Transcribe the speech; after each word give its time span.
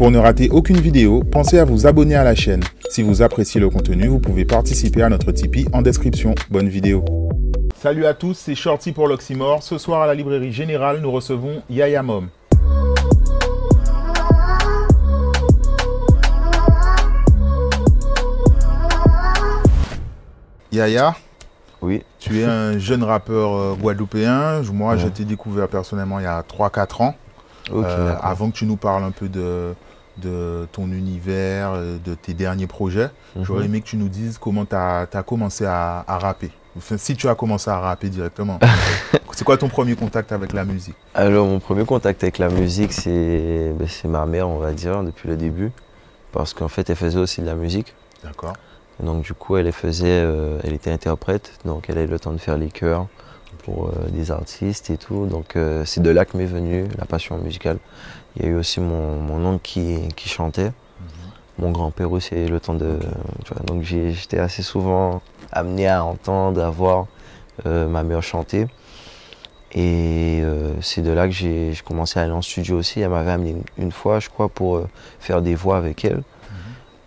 Pour 0.00 0.10
ne 0.10 0.16
rater 0.16 0.48
aucune 0.48 0.80
vidéo, 0.80 1.22
pensez 1.22 1.58
à 1.58 1.66
vous 1.66 1.86
abonner 1.86 2.14
à 2.14 2.24
la 2.24 2.34
chaîne. 2.34 2.62
Si 2.88 3.02
vous 3.02 3.20
appréciez 3.20 3.60
le 3.60 3.68
contenu, 3.68 4.06
vous 4.06 4.18
pouvez 4.18 4.46
participer 4.46 5.02
à 5.02 5.10
notre 5.10 5.30
Tipeee 5.30 5.66
en 5.74 5.82
description. 5.82 6.34
Bonne 6.48 6.70
vidéo. 6.70 7.04
Salut 7.76 8.06
à 8.06 8.14
tous, 8.14 8.32
c'est 8.32 8.54
Shorty 8.54 8.92
pour 8.92 9.08
l'Oxymore. 9.08 9.62
Ce 9.62 9.76
soir 9.76 10.00
à 10.00 10.06
la 10.06 10.14
librairie 10.14 10.52
Générale, 10.52 11.00
nous 11.02 11.12
recevons 11.12 11.62
Yaya 11.68 12.02
Mom. 12.02 12.30
Yaya, 20.72 21.14
Oui, 21.82 22.04
tu 22.18 22.40
es 22.40 22.44
un 22.44 22.78
jeune 22.78 23.02
rappeur 23.02 23.54
euh, 23.54 23.74
guadeloupéen. 23.78 24.62
Moi, 24.72 24.96
je 24.96 25.08
t'ai 25.08 25.26
découvert 25.26 25.68
personnellement 25.68 26.20
il 26.20 26.22
y 26.22 26.26
a 26.26 26.40
3-4 26.40 27.02
ans. 27.02 27.14
ok. 27.70 27.84
Euh, 27.84 28.14
avant 28.22 28.50
que 28.50 28.56
tu 28.56 28.64
nous 28.64 28.76
parles 28.76 29.04
un 29.04 29.10
peu 29.10 29.28
de, 29.28 29.74
de 30.20 30.66
ton 30.72 30.90
univers, 30.92 31.72
euh, 31.72 31.98
de 32.04 32.14
tes 32.14 32.34
derniers 32.34 32.66
projets, 32.66 33.10
Mhm. 33.36 33.44
j'aurais 33.44 33.64
aimé 33.64 33.80
que 33.80 33.86
tu 33.86 33.96
nous 33.96 34.08
dises 34.08 34.38
comment 34.38 34.64
tu 34.64 34.74
as, 34.74 35.06
commencé 35.26 35.64
à, 35.64 36.04
à 36.06 36.18
rapper. 36.18 36.50
Enfin, 36.76 36.96
si 36.98 37.16
tu 37.16 37.28
as 37.28 37.34
commencé 37.34 37.68
à 37.70 37.78
rapper 37.80 38.08
directement. 38.08 38.58
c'est 39.32 39.44
quoi 39.44 39.56
ton 39.56 39.68
premier 39.68 39.96
contact 39.96 40.30
avec 40.32 40.52
la 40.52 40.64
musique? 40.64 40.94
Alors, 41.14 41.46
mon 41.46 41.58
premier 41.58 41.84
contact 41.84 42.22
avec 42.22 42.38
la 42.38 42.48
musique, 42.48 42.92
c'est 42.92 43.72
ben, 43.76 43.88
c'est 43.88 44.06
ma 44.08 44.24
mère, 44.26 44.48
on 44.48 44.58
va 44.58 44.72
dire, 44.72 45.02
depuis 45.02 45.28
le 45.28 45.36
début. 45.36 45.72
Parce 46.32 46.54
qu'en 46.54 46.68
fait, 46.68 46.88
elle 46.88 46.96
faisait 46.96 47.18
aussi 47.18 47.40
de 47.40 47.46
la 47.46 47.54
musique. 47.56 47.94
D'accord. 48.22 48.52
Donc, 49.02 49.22
du 49.24 49.32
coup, 49.34 49.56
elle 49.56 49.72
faisait, 49.72 50.06
euh, 50.24 50.58
elle 50.62 50.74
était 50.74 50.92
interprète. 50.92 51.52
Donc, 51.64 51.86
elle 51.88 51.98
a 51.98 52.02
eu 52.02 52.06
le 52.06 52.20
temps 52.20 52.32
de 52.32 52.38
faire 52.38 52.56
les 52.58 52.68
chœurs 52.68 53.06
pour 53.70 53.88
euh, 53.88 54.08
des 54.10 54.30
artistes 54.30 54.90
et 54.90 54.96
tout. 54.96 55.26
Donc, 55.26 55.56
euh, 55.56 55.84
c'est 55.84 56.02
de 56.02 56.10
là 56.10 56.24
que 56.24 56.36
m'est 56.36 56.46
venue 56.46 56.86
la 56.98 57.04
passion 57.04 57.38
musicale. 57.38 57.78
Il 58.36 58.42
y 58.42 58.46
a 58.46 58.48
eu 58.48 58.54
aussi 58.54 58.80
mon, 58.80 59.16
mon 59.16 59.44
oncle 59.44 59.62
qui, 59.62 60.08
qui 60.16 60.28
chantait. 60.28 60.72
Mon 61.58 61.72
grand-père 61.72 62.10
aussi 62.10 62.34
a 62.34 62.38
eu 62.38 62.48
le 62.48 62.58
temps 62.58 62.74
de. 62.74 62.98
tu 63.44 63.52
vois, 63.52 63.62
donc, 63.64 63.82
j'étais 63.82 64.38
assez 64.38 64.62
souvent 64.62 65.20
amené 65.52 65.88
à 65.88 66.04
entendre, 66.04 66.62
à 66.62 66.70
voir 66.70 67.06
euh, 67.66 67.86
ma 67.86 68.02
mère 68.02 68.22
chanter. 68.22 68.66
Et 69.72 70.40
euh, 70.42 70.72
c'est 70.80 71.02
de 71.02 71.10
là 71.10 71.26
que 71.28 71.34
j'ai 71.34 71.72
commencé 71.84 72.18
à 72.18 72.22
aller 72.22 72.32
en 72.32 72.42
studio 72.42 72.78
aussi. 72.78 73.00
Elle 73.00 73.10
m'avait 73.10 73.30
amené 73.30 73.50
une, 73.50 73.84
une 73.84 73.92
fois, 73.92 74.18
je 74.18 74.28
crois, 74.28 74.48
pour 74.48 74.76
euh, 74.76 74.88
faire 75.20 75.42
des 75.42 75.54
voix 75.54 75.76
avec 75.76 76.04
elle. 76.04 76.22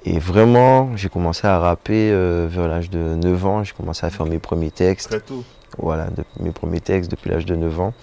Et 0.05 0.19
vraiment, 0.19 0.95
j'ai 0.97 1.07
commencé 1.07 1.47
à 1.47 1.59
rapper 1.59 2.11
euh, 2.11 2.47
vers 2.49 2.67
l'âge 2.67 2.89
de 2.89 2.99
9 2.99 3.45
ans. 3.45 3.63
J'ai 3.63 3.73
commencé 3.73 4.05
à 4.05 4.09
faire 4.09 4.25
mes 4.25 4.39
premiers 4.39 4.71
textes. 4.71 5.09
Très 5.09 5.21
tôt. 5.21 5.43
Voilà, 5.77 6.07
de- 6.07 6.23
mes 6.39 6.51
premiers 6.51 6.81
textes 6.81 7.09
depuis 7.11 7.29
l'âge 7.29 7.45
de 7.45 7.55
9 7.55 7.79
ans. 7.79 7.93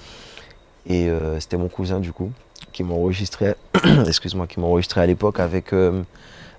Et 0.86 1.08
euh, 1.08 1.38
c'était 1.40 1.56
mon 1.56 1.68
cousin, 1.68 2.00
du 2.00 2.12
coup, 2.12 2.32
qui 2.72 2.82
m'enregistrait, 2.82 3.56
excuse-moi, 4.06 4.46
qui 4.46 4.60
m'enregistrait 4.60 5.02
à 5.02 5.06
l'époque 5.06 5.38
avec 5.40 5.72
euh, 5.72 6.02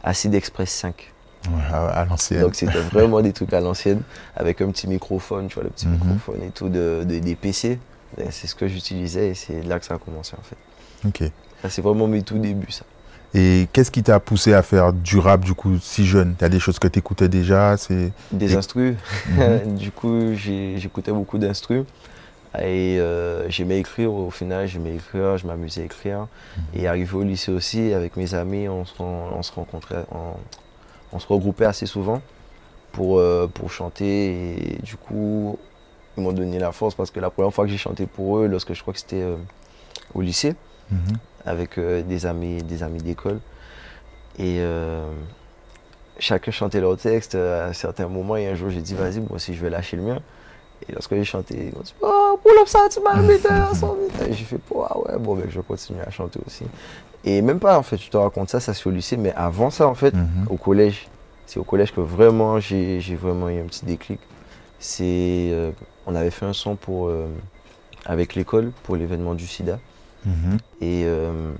Acid 0.03 0.33
Express 0.35 0.69
5. 0.71 1.11
Ouais, 1.47 1.53
à, 1.73 1.87
à 1.87 2.05
l'ancienne. 2.05 2.41
Donc 2.41 2.53
c'était 2.55 2.79
vraiment 2.79 3.19
des 3.21 3.33
trucs 3.33 3.51
à 3.53 3.59
l'ancienne, 3.61 4.01
avec 4.35 4.61
un 4.61 4.69
petit 4.69 4.87
microphone, 4.87 5.47
tu 5.47 5.55
vois, 5.55 5.63
le 5.63 5.69
petit 5.71 5.87
Mhm. 5.87 5.93
microphone 5.93 6.43
et 6.43 6.49
tout, 6.51 6.69
de, 6.69 7.03
de- 7.03 7.17
des 7.19 7.35
PC. 7.35 7.79
C'est 8.29 8.45
ce 8.47 8.53
que 8.55 8.67
j'utilisais 8.67 9.29
et 9.29 9.33
c'est 9.33 9.61
là 9.63 9.79
que 9.79 9.85
ça 9.85 9.95
a 9.95 9.97
commencé 9.97 10.33
en 10.37 10.43
fait. 10.43 11.07
Ok. 11.07 11.31
Ça 11.63 11.69
c'est 11.69 11.81
vraiment 11.81 12.07
mes 12.07 12.21
tout 12.23 12.37
débuts 12.37 12.71
ça. 12.71 12.83
Et 13.33 13.67
qu'est-ce 13.71 13.91
qui 13.91 14.03
t'a 14.03 14.19
poussé 14.19 14.53
à 14.53 14.61
faire 14.61 14.91
du 14.91 15.17
rap 15.17 15.41
du 15.45 15.53
coup 15.53 15.77
si 15.79 16.05
jeune? 16.05 16.35
Tu 16.37 16.43
as 16.43 16.49
des 16.49 16.59
choses 16.59 16.79
que 16.79 16.87
tu 16.87 16.99
écoutais 16.99 17.29
déjà 17.29 17.77
c'est... 17.77 18.11
Des 18.31 18.55
instrus, 18.55 18.95
Mhm. 19.29 19.75
du 19.77 19.91
coup 19.91 20.33
j'écoutais 20.35 21.11
beaucoup 21.11 21.37
d'instrus. 21.37 21.85
Et 22.59 22.97
euh, 22.99 23.49
j'aimais 23.49 23.79
écrire 23.79 24.11
au 24.13 24.29
final, 24.29 24.67
j'aimais 24.67 24.95
écrire, 24.95 25.37
je 25.37 25.47
m'amusais 25.47 25.81
à 25.81 25.85
écrire. 25.85 26.27
Et 26.73 26.85
arrivé 26.87 27.15
au 27.15 27.23
lycée 27.23 27.51
aussi, 27.53 27.93
avec 27.93 28.17
mes 28.17 28.33
amis, 28.33 28.67
on 28.67 28.83
se, 28.83 28.93
ren- 28.97 29.29
on 29.37 29.41
se 29.41 29.53
rencontrait, 29.53 30.03
on, 30.11 30.33
on 31.13 31.19
se 31.19 31.27
regroupait 31.27 31.63
assez 31.63 31.85
souvent 31.85 32.21
pour, 32.91 33.19
euh, 33.19 33.49
pour 33.53 33.71
chanter. 33.71 34.75
Et 34.75 34.79
du 34.83 34.97
coup, 34.97 35.57
ils 36.17 36.23
m'ont 36.23 36.33
donné 36.33 36.59
la 36.59 36.73
force 36.73 36.93
parce 36.93 37.09
que 37.09 37.21
la 37.21 37.29
première 37.29 37.53
fois 37.53 37.63
que 37.63 37.71
j'ai 37.71 37.77
chanté 37.77 38.05
pour 38.05 38.39
eux, 38.39 38.47
lorsque 38.47 38.73
je 38.73 38.81
crois 38.81 38.93
que 38.93 38.99
c'était 38.99 39.21
euh, 39.21 39.37
au 40.13 40.19
lycée, 40.21 40.55
Mhm. 40.91 40.97
Avec 41.45 41.77
euh, 41.77 42.01
des 42.03 42.25
amis, 42.25 42.63
des 42.63 42.83
amis 42.83 43.01
d'école. 43.01 43.39
Et 44.39 44.57
euh, 44.59 45.05
chacun 46.19 46.51
chantait 46.51 46.79
leur 46.81 46.97
texte 46.97 47.35
à 47.35 47.73
certains 47.73 48.07
moments. 48.07 48.35
Et 48.37 48.47
un 48.47 48.55
jour, 48.55 48.69
j'ai 48.69 48.81
dit, 48.81 48.93
vas-y, 48.95 49.19
moi 49.19 49.33
aussi, 49.33 49.53
je 49.53 49.61
vais 49.61 49.69
lâcher 49.69 49.97
le 49.97 50.03
mien. 50.03 50.19
Et 50.87 50.93
lorsque 50.93 51.13
j'ai 51.13 51.23
chanté, 51.23 51.55
ils 51.55 51.75
m'ont 51.75 51.81
dit, 51.83 51.93
oh, 52.01 52.39
pull 52.43 52.57
up 52.59 52.67
ça, 52.67 52.79
tu 52.91 52.99
m'as 53.01 53.11
invité 53.13 53.49
à 53.49 53.69
son 53.75 53.95
Et 54.27 54.33
j'ai 54.33 54.45
fait, 54.45 54.59
oh, 54.71 54.85
ouais, 55.05 55.17
bon, 55.19 55.35
ben, 55.35 55.45
je 55.49 55.57
vais 55.59 55.65
continuer 55.65 56.01
à 56.01 56.09
chanter 56.09 56.39
aussi. 56.47 56.63
Et 57.23 57.41
même 57.43 57.59
pas, 57.59 57.77
en 57.77 57.83
fait, 57.83 57.97
je 57.97 58.09
te 58.09 58.17
raconte 58.17 58.49
ça, 58.49 58.59
ça 58.59 58.73
c'est 58.73 58.87
au 58.87 58.91
lycée, 58.91 59.15
mais 59.15 59.31
avant 59.35 59.69
ça, 59.69 59.87
en 59.87 59.93
fait, 59.93 60.13
Mhm. 60.15 60.47
au 60.49 60.57
collège, 60.57 61.07
c'est 61.45 61.59
au 61.59 61.63
collège 61.63 61.93
que 61.93 62.01
vraiment 62.01 62.59
j'ai 62.59 62.99
j'ai 62.99 63.15
vraiment 63.15 63.47
eu 63.49 63.59
un 63.59 63.65
petit 63.65 63.85
déclic. 63.85 64.19
C'est, 64.79 65.03
euh, 65.51 65.71
on 66.07 66.15
avait 66.15 66.31
fait 66.31 66.47
un 66.47 66.53
son 66.53 66.75
pour, 66.75 67.09
euh, 67.09 67.27
avec 68.05 68.33
l'école 68.33 68.71
pour 68.83 68.95
l'événement 68.95 69.35
du 69.35 69.45
sida 69.45 69.77
Mhm. 70.25 70.57
et 70.81 71.03
euh, 71.05 71.51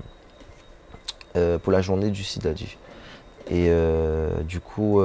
euh, 1.36 1.58
pour 1.58 1.72
la 1.72 1.80
journée 1.80 2.10
du 2.10 2.22
sida. 2.22 2.52
dis-je. 2.52 2.76
Et 3.48 3.66
euh, 3.68 4.42
du 4.42 4.60
coup, 4.60 5.00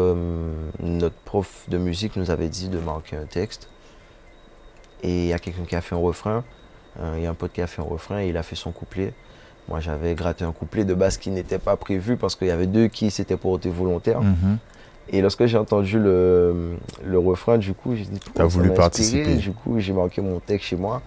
notre 0.80 1.16
prof 1.26 1.66
de 1.70 1.78
musique 1.78 2.16
nous 2.16 2.30
avait 2.30 2.50
dit 2.50 2.70
de 2.70 2.78
marquer 2.80 3.16
un 3.16 3.26
texte. 3.26 3.70
Et 5.04 5.24
il 5.24 5.28
y 5.28 5.34
a 5.34 5.40
quelqu'un 5.40 5.64
qui 5.64 5.76
a 5.76 5.82
fait 5.82 5.96
un 5.96 6.00
refrain. 6.00 6.44
Il 7.16 7.22
y 7.22 7.26
a 7.26 7.30
un 7.30 7.34
pote 7.34 7.54
qui 7.54 7.62
a 7.62 7.68
fait 7.68 7.82
un 7.82 7.86
refrain 7.86 8.22
et 8.22 8.30
il 8.30 8.38
a 8.38 8.44
fait 8.44 8.56
son 8.56 8.72
couplet. 8.72 9.14
Moi, 9.68 9.80
j'avais 9.80 10.14
gratté 10.16 10.46
un 10.46 10.52
couplet 10.52 10.86
de 10.86 10.94
base 10.94 11.18
qui 11.18 11.30
n'était 11.30 11.60
pas 11.60 11.76
prévu 11.76 12.16
parce 12.16 12.36
qu'il 12.36 12.48
y 12.48 12.52
avait 12.52 12.68
deux 12.68 12.88
qui 12.88 13.12
s'étaient 13.12 13.38
portés 13.38 13.70
volontaires. 13.70 14.22
Mhm. 14.22 14.58
Et 15.10 15.22
lorsque 15.22 15.46
j'ai 15.46 15.58
entendu 15.58 16.00
le, 16.00 16.78
le 17.04 17.20
refrain, 17.20 17.58
du 17.58 17.74
coup, 17.74 17.96
j'ai 17.96 18.06
dit, 18.06 18.20
T'as 18.34 18.46
voulu 18.46 18.74
participer. 18.74 19.36
Du 19.36 19.52
coup, 19.52 19.80
j'ai 19.80 19.94
marqué 19.94 20.22
mon 20.22 20.40
texte 20.40 20.68
chez 20.70 20.76
moi. 20.76 21.02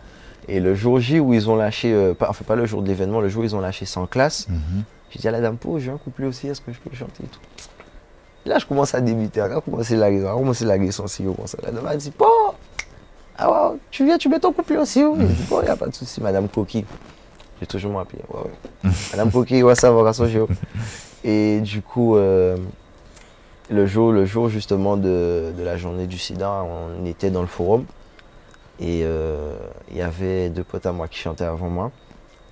Et 0.48 0.60
le 0.60 0.74
jour 0.74 0.98
J 1.00 1.20
où 1.20 1.32
ils 1.34 1.48
ont 1.50 1.56
lâché, 1.56 1.92
euh, 1.92 2.14
pas, 2.14 2.28
enfin 2.30 2.44
pas 2.46 2.56
le 2.56 2.66
jour 2.66 2.82
de 2.82 2.88
l'événement, 2.88 3.20
le 3.20 3.28
jour 3.28 3.42
où 3.42 3.44
ils 3.44 3.54
ont 3.54 3.60
lâché 3.60 3.84
sans 3.86 4.06
classe, 4.06 4.48
Mhm. 4.48 4.82
j'ai 5.10 5.18
dit 5.20 5.28
à 5.28 5.30
la 5.30 5.40
dame, 5.40 5.56
oh, 5.66 5.78
j'ai 5.78 5.90
un 5.90 5.96
couplet 5.98 6.26
aussi, 6.26 6.48
est-ce 6.48 6.60
que 6.60 6.72
je 6.72 6.78
peux 6.78 6.94
chanter 6.96 7.22
et 7.24 7.26
tout. 7.26 7.40
Et 8.46 8.48
là, 8.48 8.58
je 8.58 8.66
commence 8.66 8.94
à 8.94 9.00
débiter, 9.00 9.40
à 9.40 9.60
commencer 9.60 9.96
la 9.96 10.06
raison, 10.06 10.28
à 10.30 10.32
commencer 10.34 10.64
la 10.64 10.74
raison 10.74 11.06
si 11.06 11.22
comme 11.24 11.46
ça. 11.46 11.58
La 11.62 11.70
dame 11.72 11.86
a 11.86 11.94
dit, 11.96 12.12
bon, 12.18 12.24
ah 13.38 13.50
ouais, 13.72 13.78
tu 13.90 14.04
viens, 14.04 14.18
tu 14.18 14.28
mets 14.28 14.40
ton 14.40 14.52
couplet 14.52 14.78
aussi, 14.78 15.04
oui. 15.04 15.18
J'ai 15.20 15.26
dit, 15.26 15.42
bon, 15.48 15.60
il 15.60 15.64
n'y 15.64 15.70
a 15.70 15.76
pas 15.76 15.86
de 15.86 15.94
souci, 15.94 16.20
Madame 16.22 16.48
Coquille. 16.48 16.84
J'ai 17.60 17.66
toujours 17.66 17.92
m'appelé, 17.92 18.20
ouais, 18.32 18.40
ouais. 18.84 18.90
Madame 19.12 19.30
Coquille, 19.30 19.62
ouais, 19.62 19.74
ça 19.74 19.92
va, 19.92 20.02
garçon, 20.02 20.26
j'ai- 20.26 20.42
Et 21.22 21.60
du 21.60 21.82
coup, 21.82 22.16
euh, 22.16 22.56
le 23.68 23.86
jour, 23.86 24.10
le 24.10 24.24
jour 24.24 24.48
justement 24.48 24.96
de, 24.96 25.52
de 25.56 25.62
la 25.62 25.76
journée 25.76 26.06
du 26.06 26.16
sida, 26.18 26.64
on 26.64 27.04
était 27.04 27.30
dans 27.30 27.42
le 27.42 27.46
forum. 27.46 27.84
Et 28.80 29.02
euh, 29.04 29.56
il 29.90 29.98
y 29.98 30.02
avait 30.02 30.48
deux 30.48 30.64
potes 30.64 30.86
à 30.86 30.92
moi 30.92 31.06
qui 31.06 31.18
chantaient 31.18 31.44
avant 31.44 31.68
moi. 31.68 31.90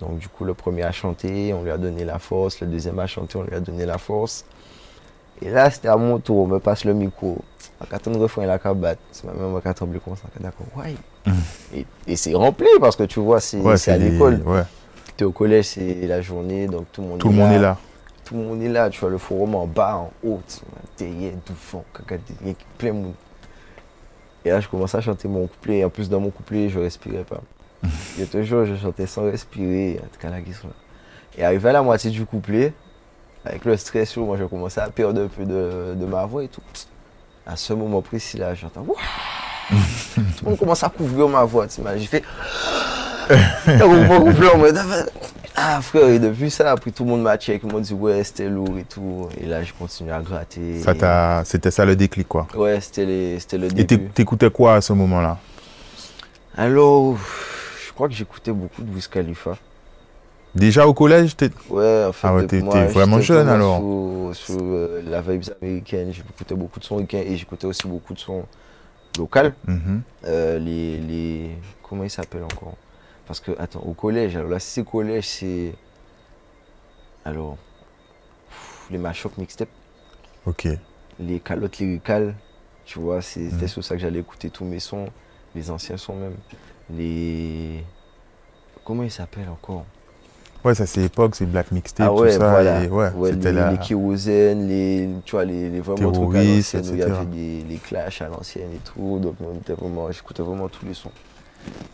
Donc 0.00 0.18
du 0.18 0.28
coup, 0.28 0.44
le 0.44 0.54
premier 0.54 0.82
a 0.82 0.92
chanté, 0.92 1.52
on 1.54 1.62
lui 1.62 1.70
a 1.70 1.78
donné 1.78 2.04
la 2.04 2.18
force. 2.18 2.60
Le 2.60 2.66
deuxième 2.66 2.98
a 2.98 3.06
chanté, 3.06 3.38
on 3.38 3.42
lui 3.42 3.54
a 3.54 3.60
donné 3.60 3.86
la 3.86 3.98
force. 3.98 4.44
Et 5.40 5.50
là, 5.50 5.70
c'était 5.70 5.88
à 5.88 5.96
mon 5.96 6.18
tour, 6.18 6.38
on 6.38 6.46
me 6.46 6.58
passe 6.58 6.84
le 6.84 6.94
micro. 6.94 7.38
Quatre 7.88 8.10
de 8.10 8.18
refrain, 8.18 8.42
il 8.42 8.50
a 8.50 8.58
qu'à 8.58 8.74
battre. 8.74 9.00
C'est 9.12 9.24
ma 9.24 9.32
même 9.32 9.60
qui 9.60 9.68
a 9.68 9.74
tremblé 9.74 10.00
comme 10.00 10.16
ça. 10.16 10.24
D'accord, 10.40 10.66
ouais. 10.76 10.94
Et, 11.74 11.86
et 12.06 12.16
c'est 12.16 12.34
rempli 12.34 12.66
parce 12.80 12.96
que 12.96 13.04
tu 13.04 13.20
vois, 13.20 13.40
c'est 13.40 13.58
Ouais, 13.60 13.88
à 13.88 13.96
l'école. 13.96 14.42
Ouais. 14.44 14.62
Tu 15.16 15.24
es 15.24 15.26
au 15.26 15.32
collège, 15.32 15.66
c'est 15.66 16.06
la 16.06 16.20
journée, 16.20 16.66
donc 16.66 16.86
tout 16.92 17.02
le 17.02 17.08
monde 17.08 17.18
Tout 17.20 17.28
le 17.28 17.34
monde 17.34 17.52
est 17.52 17.58
là. 17.58 17.76
tout 18.24 18.34
le 18.34 18.40
monde 18.42 18.62
est 18.62 18.68
là, 18.68 18.90
tu 18.90 19.00
vois, 19.00 19.10
le 19.10 19.18
forum 19.18 19.54
en 19.54 19.66
bas, 19.66 19.96
en 19.96 20.10
haut, 20.28 20.40
tu 20.48 20.56
vois, 20.60 20.80
derrière, 20.98 21.32
tout 21.44 21.54
fond, 21.54 21.84
caca, 21.94 22.20
derrière, 22.40 22.56
plein 22.76 22.88
de 22.90 22.94
monde. 22.98 23.14
Et 24.48 24.50
là, 24.50 24.60
je 24.60 24.68
commençais 24.68 24.96
à 24.96 25.02
chanter 25.02 25.28
mon 25.28 25.46
couplet, 25.46 25.80
et 25.80 25.84
en 25.84 25.90
plus, 25.90 26.08
dans 26.08 26.20
mon 26.20 26.30
couplet, 26.30 26.70
je 26.70 26.78
respirais 26.78 27.24
pas. 27.24 27.42
Et 28.18 28.24
toujours, 28.24 28.64
je 28.64 28.76
chantais 28.76 29.06
sans 29.06 29.24
respirer, 29.24 30.00
en 30.02 30.06
tout 30.06 30.18
cas, 30.18 30.30
la 30.30 30.40
question. 30.40 30.70
Et 31.36 31.44
arrivé 31.44 31.68
à 31.68 31.72
la 31.72 31.82
moitié 31.82 32.10
du 32.10 32.24
couplet, 32.24 32.72
avec 33.44 33.66
le 33.66 33.76
stress, 33.76 34.16
moi, 34.16 34.38
je 34.38 34.44
commençais 34.44 34.80
à 34.80 34.88
perdre 34.88 35.20
un 35.20 35.26
peu 35.26 35.44
de, 35.44 35.94
de 35.94 36.06
ma 36.06 36.24
voix 36.24 36.44
et 36.44 36.48
tout. 36.48 36.62
À 37.46 37.56
ce 37.56 37.74
moment 37.74 38.00
précis, 38.00 38.38
là, 38.38 38.54
j'entends, 38.54 38.86
tout 39.68 40.44
le 40.44 40.48
monde 40.48 40.58
commence 40.58 40.82
à 40.82 40.88
couvrir 40.88 41.28
ma 41.28 41.44
voix. 41.44 41.66
J'ai 41.98 42.06
fait, 42.06 42.22
ah 45.60 45.80
frère, 45.82 46.08
et 46.08 46.18
depuis 46.18 46.50
ça, 46.50 46.70
après 46.72 46.90
tout 46.90 47.04
le 47.04 47.10
monde 47.10 47.22
m'a 47.22 47.36
check, 47.36 47.62
ils 47.64 47.72
m'ont 47.72 47.80
dit 47.80 47.92
ouais, 47.94 48.22
c'était 48.24 48.48
lourd 48.48 48.76
et 48.78 48.84
tout. 48.84 49.28
Et 49.40 49.46
là, 49.46 49.62
j'ai 49.62 49.72
continué 49.78 50.12
à 50.12 50.20
gratter. 50.20 50.80
Ça 50.80 50.94
t'a- 50.94 51.42
C'était 51.44 51.70
ça 51.70 51.84
le 51.84 51.96
déclic 51.96 52.28
quoi. 52.28 52.46
Ouais, 52.54 52.80
c'était 52.80 53.36
c'était 53.40 53.58
le 53.58 53.66
Et 53.78 53.86
t'écoutais 53.86 54.50
quoi 54.50 54.74
à 54.76 54.80
ce 54.80 54.92
moment-là? 54.92 55.38
Alors, 56.56 57.16
je 57.86 57.92
crois 57.92 58.08
que 58.08 58.14
j'écoutais 58.14 58.52
beaucoup 58.52 58.82
de 58.82 58.92
Wiz 58.92 59.06
Khalifa. 59.08 59.56
Déjà 60.54 60.86
au 60.86 60.94
collège 60.94 61.36
Ouais, 61.68 62.04
en 62.08 62.12
fait, 62.12 62.26
Ah 62.26 62.34
ouais, 62.34 62.46
t'es- 62.46 62.60
vraiment 62.60 63.20
jeune, 63.20 63.48
alors. 63.48 63.78
Sur, 64.34 64.56
sur, 64.56 64.58
euh, 64.62 65.02
la 65.04 65.20
vibes 65.20 65.44
américaine, 65.62 66.12
j'écoutais 66.12 66.54
beaucoup 66.54 66.80
de 66.80 66.84
sons 66.84 66.94
américains 66.96 67.22
et 67.24 67.36
j'écoutais 67.36 67.66
aussi 67.66 67.86
beaucoup 67.86 68.14
de 68.14 68.18
sons 68.18 68.44
locaux. 69.18 69.40
Mhm. 69.66 70.02
Euh, 70.26 70.58
les, 70.58 70.96
les. 70.98 71.50
Comment 71.82 72.04
ils 72.04 72.10
s'appellent 72.10 72.44
encore? 72.44 72.74
Parce 73.28 73.40
que, 73.40 73.52
attends, 73.58 73.80
au 73.86 73.92
collège, 73.92 74.34
alors 74.36 74.48
là, 74.48 74.58
c'est 74.58 74.82
collège, 74.84 75.26
c'est. 75.28 75.74
Alors, 77.26 77.58
les 78.90 78.96
mashup 78.98 79.36
mixtapes, 79.36 79.68
Ok. 80.46 80.66
les 81.20 81.38
calottes 81.40 81.78
lyricales. 81.78 82.34
Tu 82.86 82.98
vois, 82.98 83.20
c'était 83.20 83.54
Mhm. 83.64 83.68
sur 83.68 83.84
ça 83.84 83.94
que 83.96 84.00
j'allais 84.00 84.20
écouter 84.20 84.48
tous 84.48 84.64
mes 84.64 84.80
sons, 84.80 85.08
les 85.54 85.70
anciens 85.70 85.98
sons 85.98 86.16
même. 86.16 86.36
Les. 86.90 87.84
Comment 88.82 89.02
ils 89.02 89.10
s'appellent 89.10 89.50
encore? 89.50 89.84
Ouais, 90.64 90.74
ça 90.74 90.86
c'est 90.86 91.02
époque, 91.02 91.34
c'est 91.36 91.44
Black 91.44 91.70
Mixtape, 91.70 92.06
Ah 92.08 92.12
ouais, 92.14 92.32
tout 92.32 92.38
ça. 92.40 92.50
voilà. 92.50 92.82
et 92.84 92.88
ouais, 92.88 93.10
Ouais, 93.10 93.30
c'était 93.32 93.52
les, 93.52 93.60
la... 93.60 93.70
les 93.72 93.78
Kérosène, 93.78 94.66
les, 94.66 95.08
tu 95.26 95.32
vois, 95.32 95.44
les, 95.44 95.68
les 95.68 95.80
vraiment 95.80 96.10
trucs 96.10 96.34
à 96.34 96.42
l'ancienne, 96.42 96.84
il 96.86 96.96
y 96.98 97.02
avait 97.02 97.26
des, 97.26 97.62
les 97.68 97.76
clashs 97.76 98.22
à 98.22 98.28
l'ancienne 98.28 98.70
et 98.74 98.78
tout. 98.78 99.18
Donc, 99.20 99.36
j'écoutais 100.12 100.42
vraiment 100.42 100.68
tous 100.68 100.86
les 100.86 100.94
sons. 100.94 101.12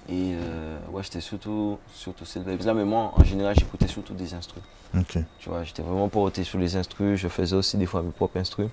Et 0.08 0.34
euh, 0.34 0.78
ouais, 0.92 1.02
j'étais 1.02 1.20
surtout, 1.20 1.78
surtout 1.92 2.24
cette 2.24 2.46
vibes 2.46 2.62
là. 2.62 2.74
Mais 2.74 2.84
moi, 2.84 3.12
en 3.16 3.24
général, 3.24 3.54
j'écoutais 3.58 3.88
surtout 3.88 4.14
des 4.14 4.34
instrus. 4.34 4.62
Ok. 4.96 5.18
Tu 5.38 5.48
vois, 5.48 5.64
j'étais 5.64 5.82
vraiment 5.82 6.08
porté 6.08 6.44
sur 6.44 6.58
les 6.58 6.76
instrus. 6.76 7.18
Je 7.18 7.28
faisais 7.28 7.56
aussi 7.56 7.76
des 7.76 7.86
fois 7.86 8.02
mes 8.02 8.10
propres 8.10 8.38
instrus 8.38 8.68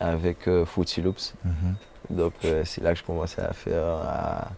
avec 0.00 0.48
euh, 0.48 0.64
Fruity 0.64 1.00
Loops. 1.00 1.34
Mhm. 1.44 1.74
Donc, 2.10 2.32
euh, 2.44 2.62
c'est 2.64 2.82
là 2.82 2.92
que 2.92 2.98
je 2.98 3.04
commençais 3.04 3.42
à 3.42 3.52
faire, 3.52 3.84
à, 3.84 4.48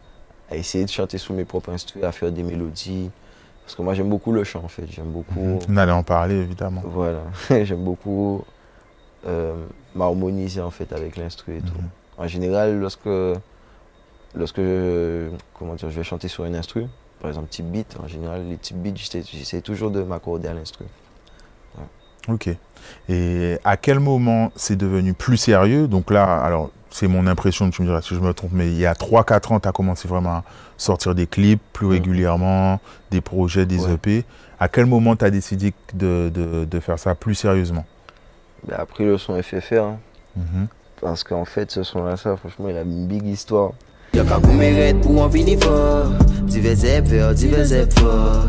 à 0.51 0.57
essayer 0.57 0.85
de 0.85 0.91
chanter 0.91 1.19
sous 1.19 1.35
mes 1.35 1.45
propres 1.45 1.71
instrus, 1.71 2.03
à 2.03 2.13
faire 2.13 2.33
des 2.33 2.43
mélodies. 2.43 3.11
Parce 3.65 3.77
que 3.77 3.83
moi, 3.83 3.95
j'aime 3.95 4.09
beaucoup 4.09 4.33
le 4.33 4.43
chant, 4.45 4.63
en 4.65 4.69
fait. 4.69 4.87
J'aime 4.91 5.11
beaucoup. 5.11 5.39
Mhm. 5.41 5.59
On 5.69 5.77
allait 5.77 5.93
en 5.93 6.03
parler, 6.03 6.37
évidemment. 6.37 6.83
Voilà, 6.85 7.21
j'aime 7.65 7.85
beaucoup 7.85 8.45
euh, 9.27 9.55
m'harmoniser 9.95 10.61
en 10.61 10.71
fait 10.71 10.93
avec 10.93 11.17
l'instru 11.17 11.57
et 11.57 11.61
tout. 11.61 11.73
Mhm. 11.75 11.89
En 12.19 12.27
général, 12.27 12.79
lorsque, 12.79 13.09
lorsque 14.35 14.59
je, 14.61 15.29
comment 15.59 15.75
dire, 15.75 15.91
je 15.91 15.97
vais 15.97 16.05
chanter 16.05 16.29
sur 16.29 16.45
une 16.45 16.55
instru, 16.57 16.87
par 17.21 17.31
exemple 17.31 17.49
type 17.49 17.67
beat, 17.67 17.97
en 18.03 18.09
général, 18.09 18.47
les 18.49 18.57
types 18.57 18.77
beats, 18.77 18.95
j'essaie- 18.97 19.61
toujours 19.63 19.91
de 19.91 20.03
m'accorder 20.03 20.49
à 20.49 20.53
l'instru. 20.55 20.85
Ok. 22.27 22.49
Et 23.11 23.59
à 23.65 23.77
quel 23.77 24.01
moment 24.01 24.51
c'est 24.57 24.77
devenu 24.77 25.13
plus 25.13 25.37
sérieux? 25.37 25.87
Donc 25.89 26.11
là, 26.11 26.43
alors, 26.43 26.71
c'est 26.91 27.07
mon 27.07 27.27
impression, 27.27 27.69
tu 27.69 27.83
me 27.83 27.87
diras 27.87 28.01
si 28.01 28.15
je 28.15 28.21
me 28.21 28.33
trompe, 28.33 28.53
mais 28.55 28.67
il 28.69 28.79
y 28.79 28.87
a 28.87 28.95
3-4 28.95 29.53
ans, 29.53 29.61
tu 29.61 29.69
as 29.69 29.73
commencé 29.73 30.09
vraiment 30.09 30.31
à 30.37 30.45
sortir 30.79 31.15
des 31.15 31.27
clips 31.27 31.61
plus 31.75 31.87
Mhm. 31.87 31.93
régulièrement, 31.93 32.81
des 33.11 33.21
projets, 33.21 33.67
des 33.67 33.85
Ouais. 33.85 33.93
EP. 33.95 34.25
À 34.59 34.69
quel 34.69 34.87
moment 34.87 35.17
tu 35.17 35.25
as 35.27 35.31
décidé 35.31 35.75
de, 35.93 36.31
de- 36.33 36.65
de 36.65 36.81
faire 36.81 36.99
ça 36.99 37.15
plus 37.15 37.35
sérieusement? 37.35 37.85
Ben, 38.67 38.77
après 38.79 39.05
le 39.05 39.19
son 39.19 39.35
FFR, 39.43 39.83
hein, 39.83 39.99
Mhm. 40.37 40.69
parce 41.03 41.25
qu'en 41.25 41.45
fait, 41.45 41.71
ce 41.71 41.83
son-là, 41.83 42.17
ça, 42.17 42.37
franchement, 42.39 42.71
il 42.71 42.77
a 42.79 42.83
une 42.83 43.07
big 43.07 43.27
histoire. 43.27 43.73
Y'a 44.15 44.25
qu'à 44.25 44.39
mérite 44.39 45.01
pour 45.01 45.23
en 45.23 45.31
finir 45.31 45.59
fort 45.61 46.11
Divers 46.47 46.77
zep 46.77 47.05
vers 47.07 47.35
divers 47.35 47.65
zep 47.65 47.93
fort 47.99 48.47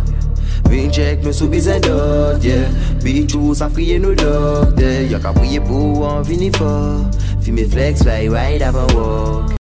Ring 0.70 0.92
check 0.92 1.24
me 1.24 1.32
sous 1.32 1.48
bizarre 1.48 1.80
d'autres, 1.82 2.44
yeah 2.44 2.68
Big 3.04 3.30
juice 3.30 3.62
a 3.62 3.70
frier 3.70 4.00
nos 4.00 4.14
dogs, 4.16 4.80
yeah 4.80 5.02
Y'a 5.04 5.20
qu'à 5.20 5.32
prier 5.34 5.60
pour 5.60 6.06
en 6.08 6.24
finir 6.24 6.52
fort 6.56 7.02
Fumer 7.42 7.66
flex, 7.66 8.04
fly 8.04 8.30
right 8.30 8.62
avant 8.62 8.88
walk 8.96 9.52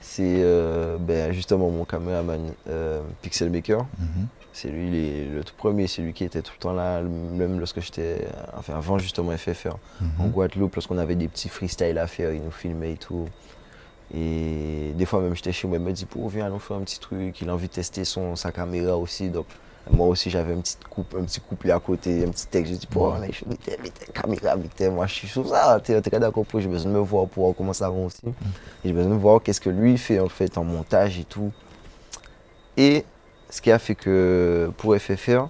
C'est 0.00 0.22
euh, 0.42 0.96
ben, 0.98 1.32
justement 1.32 1.70
mon 1.70 1.84
caméraman 1.84 2.52
euh, 2.68 3.00
Pixelmaker. 3.22 3.86
Mhm. 3.98 4.26
C'est 4.52 4.68
lui 4.68 4.90
les- 4.90 5.24
le 5.26 5.44
tout 5.44 5.54
premier, 5.56 5.86
c'est 5.86 6.02
lui 6.02 6.12
qui 6.12 6.24
était 6.24 6.42
tout 6.42 6.52
le 6.58 6.60
temps 6.62 6.72
là, 6.74 7.00
même 7.00 7.58
lorsque 7.60 7.80
j'étais, 7.80 8.26
enfin 8.58 8.74
avant 8.76 8.98
justement 8.98 9.30
FFR, 9.34 9.76
en 10.18 10.24
Mhm. 10.24 10.30
Guadeloupe, 10.32 10.74
lorsqu'on 10.74 10.98
avait 10.98 11.14
des 11.14 11.28
petits 11.28 11.48
freestyles 11.48 11.96
à 11.98 12.06
faire, 12.06 12.32
il 12.34 12.42
nous 12.42 12.50
filmait 12.50 12.92
et 12.92 12.96
tout. 12.96 13.26
Et 14.14 14.92
des 14.96 15.06
fois 15.06 15.20
même 15.20 15.34
j'étais 15.36 15.52
chez 15.52 15.68
moi, 15.68 15.78
il 15.78 15.84
me 15.84 15.92
dit, 15.92 16.04
pour 16.04 16.28
viens, 16.28 16.46
allons 16.46 16.58
faire 16.58 16.76
un 16.76 16.80
petit 16.80 16.98
truc, 16.98 17.40
il 17.40 17.48
a 17.48 17.54
envie 17.54 17.68
de 17.68 17.72
tester 17.72 18.04
son, 18.04 18.34
sa 18.36 18.50
caméra 18.50 18.96
aussi, 18.96 19.28
donc 19.30 19.46
moi 19.90 20.06
aussi 20.08 20.30
j'avais 20.30 20.52
un 20.52 20.58
petit, 20.60 20.76
couple, 20.88 21.18
un 21.18 21.24
petit 21.24 21.40
couplet 21.40 21.70
à 21.72 21.78
côté, 21.80 22.24
un 22.24 22.30
petit 22.30 22.46
texte, 22.48 22.72
je 22.74 22.78
dis, 22.78 22.86
pour 22.86 23.14
mais 23.20 23.30
je 23.32 23.44
mettez 23.48 23.76
caméra, 24.12 24.56
mettez, 24.56 24.90
moi 24.90 25.06
je 25.06 25.14
suis 25.14 25.28
sur 25.28 25.46
ça, 25.48 25.80
t'es 25.82 26.00
t'es 26.02 26.18
d'accord, 26.18 26.44
j'ai 26.58 26.66
besoin 26.68 26.90
de 26.90 26.96
me 26.96 27.02
voir 27.02 27.26
pour 27.28 27.44
voir 27.44 27.54
comment 27.56 27.72
ça 27.72 27.88
va 27.88 27.96
aussi. 27.96 28.20
Et 28.26 28.32
J'ai 28.88 28.92
besoin 28.92 29.12
de 29.14 29.20
voir 29.20 29.42
qu'est-ce 29.42 29.60
que 29.60 29.70
lui 29.70 29.96
fait 29.96 30.18
en 30.18 30.28
fait 30.28 30.58
en 30.58 30.64
montage 30.64 31.18
et 31.18 31.24
tout. 31.24 31.52
Et 32.76 33.04
ce 33.48 33.60
qui 33.60 33.70
a 33.70 33.78
fait 33.78 33.94
que 33.94 34.70
pour 34.76 34.96
FFR, 34.96 35.46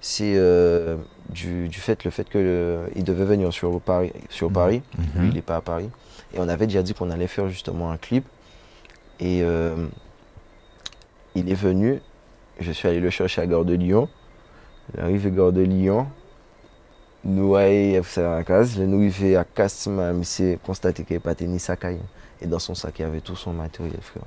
c'est 0.00 0.34
euh, 0.36 0.96
du, 1.30 1.68
du 1.68 1.78
fait 1.80 2.04
le 2.04 2.10
fait 2.10 2.28
qu'il 2.28 3.04
devait 3.04 3.24
venir 3.24 3.52
sur 3.52 3.80
Paris. 3.80 4.12
Sur 4.30 4.48
Mhm. 4.48 4.54
Paris. 4.54 4.82
Mhm. 4.98 5.22
Lui, 5.22 5.28
il 5.30 5.34
n'est 5.34 5.42
pas 5.42 5.56
à 5.56 5.60
Paris. 5.60 5.88
Et 6.34 6.38
on 6.38 6.48
avait 6.48 6.66
déjà 6.66 6.82
dit 6.82 6.94
qu'on 6.94 7.10
allait 7.10 7.26
faire 7.26 7.48
justement 7.48 7.90
un 7.90 7.96
clip. 7.96 8.24
Et 9.20 9.42
euh, 9.42 9.86
il 11.34 11.50
est 11.50 11.54
venu. 11.54 12.00
Je 12.60 12.72
suis 12.72 12.88
allé 12.88 13.00
le 13.00 13.10
chercher 13.10 13.42
à 13.42 13.46
Gare 13.46 13.64
de 13.64 13.74
Lyon. 13.74 14.08
Il 14.94 15.00
arrive 15.00 15.26
à 15.26 15.30
Gare 15.30 15.52
de 15.52 15.62
Lyon. 15.62 16.06
Nous, 17.24 17.56
à 17.56 18.42
case. 18.44 18.78
Nous, 18.78 19.10
il 19.20 19.36
à 19.36 19.44
casse, 19.44 19.88
mais 19.88 20.12
c'est 20.22 20.58
constaté 20.64 21.02
qu'il 21.02 21.14
n'y 21.14 21.22
avait 21.24 21.34
pas 21.34 21.44
de 21.44 21.58
sacaille. 21.58 21.98
Et 22.40 22.46
dans 22.46 22.58
son 22.58 22.74
sac, 22.74 22.94
il 22.98 23.02
y 23.02 23.04
avait 23.04 23.20
tout 23.20 23.34
son 23.34 23.52
matériel, 23.52 23.98
frère. 24.02 24.22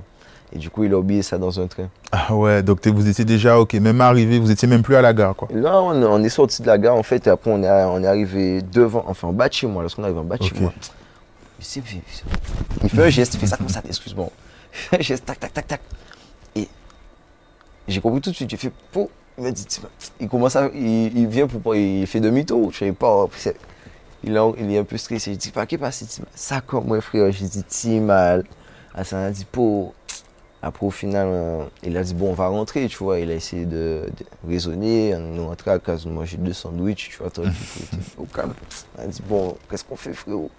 Et 0.51 0.57
du 0.57 0.71
coup, 0.71 0.83
il 0.83 0.93
a 0.93 0.97
oublié 0.97 1.21
ça 1.21 1.37
dans 1.37 1.59
un 1.59 1.67
train. 1.67 1.89
Ah 2.11 2.35
ouais, 2.35 2.63
donc 2.63 2.85
vous 2.87 3.07
étiez 3.07 3.23
déjà, 3.23 3.59
ok, 3.59 3.75
même 3.75 4.01
arrivé, 4.01 4.39
vous 4.39 4.49
étiez 4.49 4.67
même 4.67 4.81
plus 4.81 4.95
à 4.95 5.01
la 5.01 5.13
gare, 5.13 5.35
quoi. 5.35 5.47
Là, 5.53 5.79
on, 5.79 6.01
on 6.01 6.23
est 6.23 6.29
sorti 6.29 6.63
de 6.63 6.67
la 6.67 6.79
gare, 6.79 6.95
en 6.95 7.03
fait, 7.03 7.27
et 7.27 7.29
après, 7.29 7.51
on 7.51 7.61
est, 7.61 7.69
on 7.69 8.03
est 8.03 8.07
arrivé 8.07 8.63
devant, 8.63 9.03
enfin, 9.07 9.27
en 9.27 9.33
bas 9.33 9.47
de 9.47 9.53
chez 9.53 9.67
moi. 9.67 9.83
Lorsqu'on 9.83 10.03
arrive 10.03 10.17
en 10.17 10.23
bas 10.23 10.37
de 10.37 10.43
chez 10.43 10.59
moi, 10.59 10.73
il 12.83 12.89
fait 12.89 13.03
un 13.05 13.09
geste, 13.09 13.33
il 13.35 13.39
fait 13.39 13.47
ça 13.47 13.57
comme 13.57 13.69
ça, 13.69 13.81
excuse-moi. 13.87 14.29
Il 14.73 14.77
fait 14.77 14.99
un 14.99 15.01
geste, 15.01 15.25
tac, 15.25 15.39
tac, 15.39 15.53
tac, 15.53 15.67
tac. 15.67 15.81
Et 16.55 16.67
j'ai 17.87 18.01
compris 18.01 18.21
tout 18.21 18.29
de 18.31 18.35
suite, 18.35 18.49
j'ai 18.49 18.57
fait, 18.57 18.71
pour. 18.91 19.09
Il 19.37 19.43
m'a 19.43 19.51
dit, 19.51 19.65
il 20.19 20.27
commence 20.27 20.55
à, 20.57 20.69
il, 20.73 21.27
vient 21.27 21.47
pour, 21.47 21.73
il 21.75 22.05
fait 22.07 22.19
demi-tour, 22.19 22.71
je 22.73 22.79
sais 22.79 22.91
pas, 22.91 23.27
il, 24.23 24.35
est- 24.35 24.77
un 24.77 24.83
peu 24.83 24.97
stressé. 24.97 25.33
Je 25.33 25.37
dis, 25.37 25.51
pas, 25.51 25.65
qu'est-ce 25.65 25.77
qui 25.77 25.81
passe, 25.81 26.19
Ça, 26.35 26.59
comme 26.61 26.85
moi, 26.87 26.99
frère, 27.01 27.31
j'ai 27.31 27.45
dit, 27.47 27.63
ti 27.63 27.99
mal. 27.99 28.43
Ah, 28.93 29.03
ça 29.03 29.15
m'a 29.17 29.31
dit, 29.31 29.45
pour. 29.45 29.93
Après, 30.61 30.85
au 30.85 30.91
final, 30.91 31.27
euh, 31.31 31.63
il 31.83 31.95
a 31.95 32.03
dit, 32.03 32.13
bon, 32.13 32.31
on 32.31 32.33
va 32.33 32.47
rentrer, 32.49 32.89
tu 32.89 32.97
vois. 32.97 33.19
Il 33.19 33.31
a 33.31 33.35
essayé 33.35 33.65
de, 33.65 34.09
de 34.17 34.25
raisonner. 34.45 35.15
On 35.15 35.35
est 35.37 35.39
rentré 35.47 35.71
à 35.71 35.79
casa, 35.79 36.09
manger 36.09 36.35
deux 36.35 36.51
sandwichs, 36.51 37.09
tu 37.11 37.17
vois. 37.19 37.29
toi, 37.29 37.45
au 38.17 38.25
calme. 38.25 38.53
Il 38.97 39.01
a 39.05 39.07
dit, 39.07 39.21
bon, 39.25 39.55
qu'est-ce 39.69 39.85
qu'on 39.85 39.95
fait, 39.95 40.11
frérot? 40.13 40.51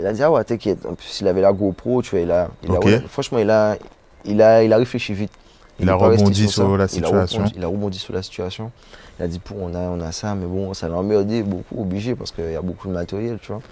Il 0.00 0.06
a 0.06 0.12
dit, 0.12 0.22
ah 0.22 0.30
ouais, 0.30 0.42
t'inquiète. 0.44 0.84
En 0.86 0.94
plus, 0.94 1.20
il 1.20 1.28
avait 1.28 1.40
la 1.42 1.52
GoPro, 1.52 2.02
tu 2.02 2.10
vois. 2.10 2.20
Il 2.20 2.30
a, 2.30 2.48
il 2.62 2.70
a- 2.70 2.78
Ok. 2.78 2.84
ouais, 2.86 3.02
franchement, 3.08 3.38
il 3.38 3.50
a, 3.50 3.76
il, 4.24 4.40
a, 4.42 4.62
il 4.64 4.72
a 4.72 4.76
réfléchi 4.76 5.12
vite. 5.14 5.32
Il 5.78 5.88
a 5.88 5.94
rebondi 5.94 6.48
sur 6.48 6.76
la 6.76 6.88
situation. 6.88 7.44
Il 7.56 7.64
a 7.64 7.68
rebondi 7.68 7.98
sur 7.98 8.12
la 8.14 8.22
situation. 8.22 8.70
Il 9.18 9.24
a 9.24 9.28
dit, 9.28 9.38
pour, 9.38 9.58
on 9.60 9.74
a, 9.74 9.78
on 9.80 10.00
a 10.00 10.12
ça, 10.12 10.34
mais 10.34 10.46
bon, 10.46 10.74
ça 10.74 10.88
l'a 10.88 10.96
emmerdé 10.96 11.42
beaucoup, 11.42 11.80
obligé, 11.80 12.14
parce 12.14 12.30
qu'il 12.32 12.50
y 12.50 12.56
a 12.56 12.62
beaucoup 12.62 12.88
de 12.88 12.92
matériel, 12.94 13.38
tu 13.40 13.52
vois. 13.52 13.62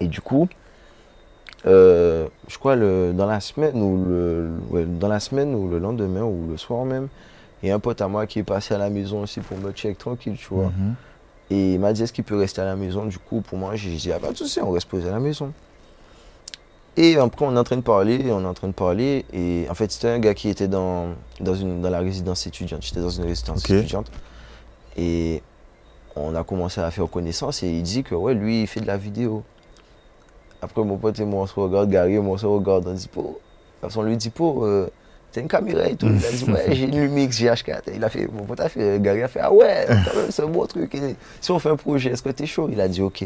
Et 0.00 0.06
du 0.08 0.20
coup, 0.20 0.48
euh, 1.66 2.26
je 2.48 2.58
crois 2.58 2.74
le, 2.76 3.12
dans 3.12 3.26
la 3.26 3.40
semaine 3.40 3.80
ou 3.82 4.02
le, 4.08 4.50
ouais, 4.70 4.84
dans 4.86 5.08
la 5.08 5.20
semaine 5.20 5.54
ou 5.54 5.68
le 5.68 5.78
lendemain 5.78 6.22
ou 6.22 6.46
le 6.50 6.56
soir 6.56 6.84
même, 6.86 7.08
il 7.62 7.68
y 7.68 7.72
a 7.72 7.74
un 7.74 7.78
pote 7.78 8.00
à 8.00 8.08
moi 8.08 8.26
qui 8.26 8.38
est 8.38 8.42
passé 8.44 8.72
à 8.74 8.78
la 8.78 8.88
maison 8.88 9.20
aussi 9.22 9.40
pour 9.40 9.58
me 9.58 9.70
check 9.72 9.98
tranquille, 9.98 10.36
tu 10.38 10.48
vois. 10.54 10.66
Mhm. 10.66 10.94
Et 11.50 11.74
il 11.74 11.80
m'a 11.80 11.92
dit 11.92 12.02
est-ce 12.02 12.12
qu'il 12.12 12.24
peut 12.24 12.38
rester 12.38 12.60
à 12.60 12.64
la 12.64 12.76
maison? 12.76 13.04
Du 13.04 13.18
coup, 13.18 13.40
pour 13.40 13.58
moi, 13.58 13.74
j'ai 13.74 13.90
dit 13.90 14.12
ah, 14.12 14.20
pas 14.20 14.32
de 14.32 14.36
souci, 14.36 14.60
on 14.60 14.70
reste 14.70 14.88
posé 14.88 15.08
à 15.08 15.12
la 15.12 15.20
maison. 15.20 15.52
Et 16.96 17.16
après, 17.16 17.44
on 17.44 17.54
est 17.54 17.58
en 17.58 17.64
train 17.64 17.76
de 17.76 17.82
parler, 17.82 18.30
on 18.30 18.42
est 18.42 18.46
en 18.46 18.54
train 18.54 18.68
de 18.68 18.72
parler. 18.72 19.24
Et 19.32 19.66
en 19.70 19.74
fait, 19.74 19.90
c'était 19.90 20.08
un 20.08 20.18
gars 20.18 20.34
qui 20.34 20.48
était 20.48 20.68
dans, 20.68 21.14
dans, 21.40 21.54
une, 21.54 21.80
dans 21.80 21.90
la 21.90 22.00
résidence 22.00 22.46
étudiante. 22.46 22.82
J'étais 22.82 23.00
dans 23.00 23.10
une 23.10 23.24
résidence 23.24 23.64
étudiante. 23.64 24.10
Et 24.96 25.42
on 26.16 26.34
a 26.34 26.44
commencé 26.44 26.80
à 26.80 26.90
faire 26.90 27.08
connaissance 27.08 27.62
et 27.62 27.68
il 27.68 27.82
dit 27.82 28.02
que 28.02 28.14
ouais, 28.14 28.34
lui, 28.34 28.62
il 28.62 28.66
fait 28.66 28.80
de 28.80 28.86
la 28.86 28.96
vidéo. 28.96 29.42
Après, 30.62 30.84
mon 30.84 30.98
pote 30.98 31.18
et 31.18 31.24
moi, 31.24 31.42
on 31.42 31.46
se 31.46 31.58
regarde, 31.58 31.90
Gary, 31.90 32.18
moi, 32.18 32.34
on 32.34 32.38
se 32.38 32.46
regarde, 32.46 32.86
on 32.86 32.92
dit, 32.92 33.08
po, 33.08 33.40
on 33.82 34.02
lui 34.02 34.16
dit, 34.16 34.30
po, 34.30 34.66
euh, 34.66 34.90
t'as 35.32 35.40
une 35.40 35.48
caméra 35.48 35.86
et 35.88 35.96
tout. 35.96 36.06
Il 36.06 36.24
a 36.26 36.30
dit, 36.30 36.44
ouais, 36.50 36.74
j'ai 36.74 36.84
une 36.84 37.00
Lumix 37.00 37.38
GH4. 37.40 37.90
Et 37.90 37.96
il 37.96 38.04
a 38.04 38.08
fait, 38.08 38.26
pote 38.26 38.60
a 38.60 38.68
fait, 38.68 39.00
Gary 39.00 39.22
a 39.22 39.28
fait, 39.28 39.40
ah 39.42 39.52
ouais, 39.52 39.84
quand 39.88 40.16
même, 40.16 40.30
c'est 40.30 40.42
un 40.42 40.46
bon 40.48 40.66
truc. 40.66 40.94
Et 40.94 41.16
si 41.40 41.50
on 41.50 41.58
fait 41.58 41.70
un 41.70 41.76
projet, 41.76 42.10
est-ce 42.10 42.22
que 42.22 42.30
t'es 42.30 42.46
chaud? 42.46 42.68
Il 42.70 42.80
a 42.80 42.88
dit, 42.88 43.02
ok. 43.02 43.24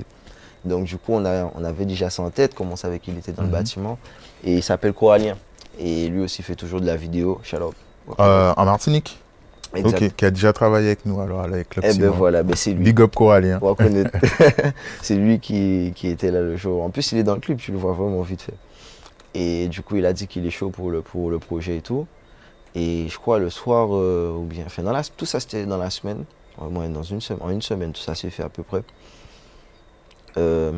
Donc, 0.64 0.84
du 0.84 0.96
coup, 0.96 1.12
on, 1.12 1.25
a, 1.26 1.50
on 1.54 1.64
avait 1.64 1.84
déjà 1.84 2.08
ça 2.11 2.23
en 2.23 2.30
tête, 2.30 2.54
comme 2.54 2.73
on 2.73 2.76
savait 2.76 2.99
qu'il 2.99 3.16
était 3.18 3.32
dans 3.32 3.42
Mhm. 3.42 3.49
le 3.49 3.52
bâtiment. 3.52 3.99
Et 4.44 4.54
il 4.54 4.62
s'appelle 4.62 4.92
Coralien. 4.92 5.37
Et 5.78 6.08
lui 6.08 6.20
aussi 6.20 6.42
fait 6.42 6.54
toujours 6.54 6.80
de 6.80 6.87
la 6.87 6.96
vidéo. 6.96 7.40
Out. 7.52 7.75
Euh, 8.20 8.52
en 8.56 8.64
Martinique? 8.64 9.18
Exact. 9.75 10.02
Ok, 10.02 10.12
qui 10.16 10.25
a 10.25 10.30
déjà 10.30 10.52
travaillé 10.52 10.87
avec 10.87 11.04
nous, 11.04 11.20
alors, 11.20 11.40
avec 11.40 11.68
Club 11.68 11.84
Eh 11.88 11.99
ben 11.99 12.08
voilà, 12.11 12.44
ben 12.44 12.54
c'est 12.54 12.70
lui. 12.73 12.84
Big 12.84 13.00
up 13.00 13.12
Coralien. 13.14 13.58
C'est 15.02 15.16
lui 15.16 15.40
qui, 15.40 15.92
qui 15.96 16.08
était 16.08 16.30
là 16.30 16.40
le 16.40 16.56
jour. 16.56 16.82
En 16.84 16.90
plus, 16.90 17.11
il 17.12 17.18
est 17.18 17.23
dans 17.25 17.34
le 17.34 17.40
clip, 17.40 17.58
tu 17.58 17.73
le 17.73 17.78
vois 17.78 17.92
vraiment 17.92 18.23
vite 18.23 18.42
fait. 18.42 18.54
Et 19.35 19.69
du 19.69 19.83
coup, 19.83 19.97
il 19.97 20.07
a 20.07 20.12
dit 20.12 20.26
qu'il 20.29 20.47
est 20.47 20.50
chaud 20.50 20.71
pour 20.71 20.91
le, 20.91 21.03
pour 21.03 21.31
le 21.31 21.38
projet 21.38 21.76
et 21.79 21.83
tout. 21.83 22.07
Et 22.76 23.07
je 23.09 23.19
crois 23.19 23.38
le 23.38 23.50
soir, 23.50 23.88
euh, 23.93 24.33
ou 24.37 24.45
bien, 24.45 24.64
enfin, 24.67 24.83
dans 24.83 24.93
la, 24.93 25.03
tout 25.05 25.26
ça 25.26 25.38
c'était 25.41 25.64
dans 25.67 25.76
la 25.76 25.91
semaine, 25.91 26.25
au 26.59 26.71
moins 26.71 26.88
dans 26.88 27.03
une 27.05 27.21
semaine, 27.21 27.43
en 27.43 27.50
une 27.50 27.62
semaine, 27.62 27.93
tout 27.93 28.00
ça 28.00 28.14
s'est 28.14 28.31
fait 28.31 28.43
à 28.43 28.49
peu 28.49 28.62
près. 28.64 28.83
Euh, 30.37 30.73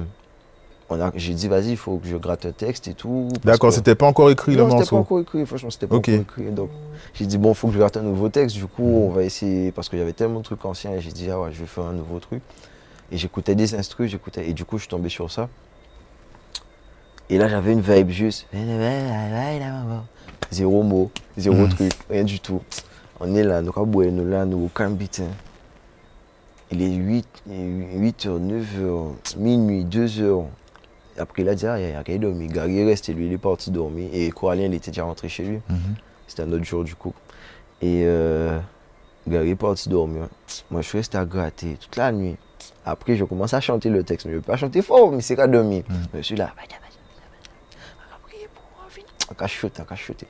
J'ai 1.15 1.35
dit, 1.35 1.49
vas-y, 1.49 1.71
il 1.71 1.77
faut 1.77 1.97
que 1.97 2.07
je 2.07 2.17
gratte 2.17 2.47
un 2.47 2.53
texte 2.53 2.87
et 2.89 2.95
tout. 2.95 3.29
D'accord, 3.45 3.73
c'était 3.73 3.95
pas 3.95 4.07
encore 4.07 4.31
écrit 4.31 4.55
le 4.55 4.59
non, 4.63 4.65
c'était 4.65 4.75
pas 4.75 4.97
morceau. 4.97 4.97
encore 4.99 5.21
écrit, 5.21 5.45
franchement, 5.47 5.71
c'était 5.71 5.87
pas 5.87 5.97
Ok. 5.97 6.09
encore 6.11 6.21
écrit. 6.21 6.51
Donc, 6.53 6.71
j'ai 7.15 7.27
dit, 7.27 7.39
bon, 7.39 7.55
faut 7.55 7.69
que 7.69 7.73
je 7.75 7.79
gratte 7.79 7.97
un 7.97 8.03
nouveau 8.03 8.29
texte. 8.29 8.57
Du 8.57 8.67
coup, 8.67 8.85
on 8.85 9.11
va 9.11 9.23
essayer, 9.25 9.73
parce 9.73 9.89
qu'il 9.89 9.99
y 9.99 10.03
avait 10.03 10.13
tellement 10.13 10.41
de 10.41 10.45
trucs 10.45 10.65
anciens, 10.65 10.93
et 10.93 11.01
j'ai 11.01 11.13
dit, 11.13 11.31
ah 11.31 11.41
ouais, 11.41 11.53
je 11.53 11.61
vais 11.61 11.67
faire 11.67 11.85
un 11.85 11.93
nouveau 11.93 12.21
truc. 12.21 12.43
Et 13.11 13.17
j'écoutais 13.17 13.55
des 13.55 13.75
instrus, 13.75 14.11
j'écoutais. 14.11 14.49
Et 14.49 14.53
du 14.53 14.65
coup, 14.65 14.77
je 14.77 14.83
suis 14.83 14.91
tombé 14.91 15.09
sur 15.09 15.31
ça. 15.31 15.49
Et 17.29 17.39
là, 17.39 17.49
j'avais 17.49 17.73
une 17.73 17.81
vibe 17.81 18.11
juste. 18.11 18.47
Zéro 20.51 20.83
mot, 20.83 21.11
zéro 21.37 21.57
Mhm. 21.57 21.69
truc, 21.71 21.93
rien 22.09 22.25
du 22.25 22.39
tout. 22.41 22.61
On 23.19 23.35
est 23.35 23.43
là, 23.43 23.63
nous 23.63 23.73
sommes 23.73 24.31
là, 24.31 24.45
nous 24.45 24.71
hein. 24.79 24.97
Il 26.71 26.83
est 26.83 26.95
8, 26.95 27.27
8h, 27.49 28.39
9h, 28.39 29.13
minuit, 29.39 29.85
2h. 29.85 30.45
Après, 31.19 31.43
il 31.43 31.49
a 31.49 31.55
dit, 31.55 31.67
ah, 31.67 31.81
il 31.81 31.89
y 31.91 31.93
a 31.95 32.03
quelqu'un 32.05 32.23
dormi. 32.29 32.47
Gary 32.49 32.79
est 32.81 32.85
resté, 32.85 33.13
lui, 33.15 33.27
il 33.27 33.33
est 33.33 33.39
parti 33.39 33.71
dormir. 33.71 34.11
Et 34.13 34.31
Coralien, 34.31 34.67
il 34.67 34.75
était 34.75 34.91
déjà 34.91 35.05
rentré 35.05 35.29
chez 35.29 35.45
lui. 35.45 35.57
Mhm. 35.69 35.79
C'était 36.27 36.43
un 36.43 36.53
autre 36.53 36.65
jour, 36.65 36.85
du 36.85 36.95
coup. 36.95 37.15
Et 37.81 38.03
euh, 38.05 38.59
Gary 39.27 39.51
est 39.51 39.55
parti 39.57 39.89
dormir. 39.89 40.29
Moi, 40.71 40.83
je 40.83 40.89
suis 40.89 40.99
resté 40.99 41.17
à 41.19 41.25
gratter 41.25 41.77
toute 41.81 41.97
la 41.97 42.13
nuit. 42.13 42.37
Après, 42.85 43.17
je 43.17 43.25
commence 43.25 43.55
à 43.55 43.61
chanter 43.61 43.89
le 43.89 44.03
texte. 44.05 44.27
Mais 44.27 44.33
je 44.33 44.37
ne 44.37 44.41
vais 44.43 44.47
pas 44.47 44.57
chanter 44.57 44.83
fort, 44.83 45.11
mais 45.13 45.21
c'est 45.23 45.37
qu'à 45.37 45.47
dormir. 45.47 45.85
Mhm. 45.89 45.97
Je 46.15 46.21
suis 46.23 46.37
là. 46.37 46.53
Prier 46.57 46.69
pour 49.27 49.37
va 49.37 49.97
chuter. 49.97 50.27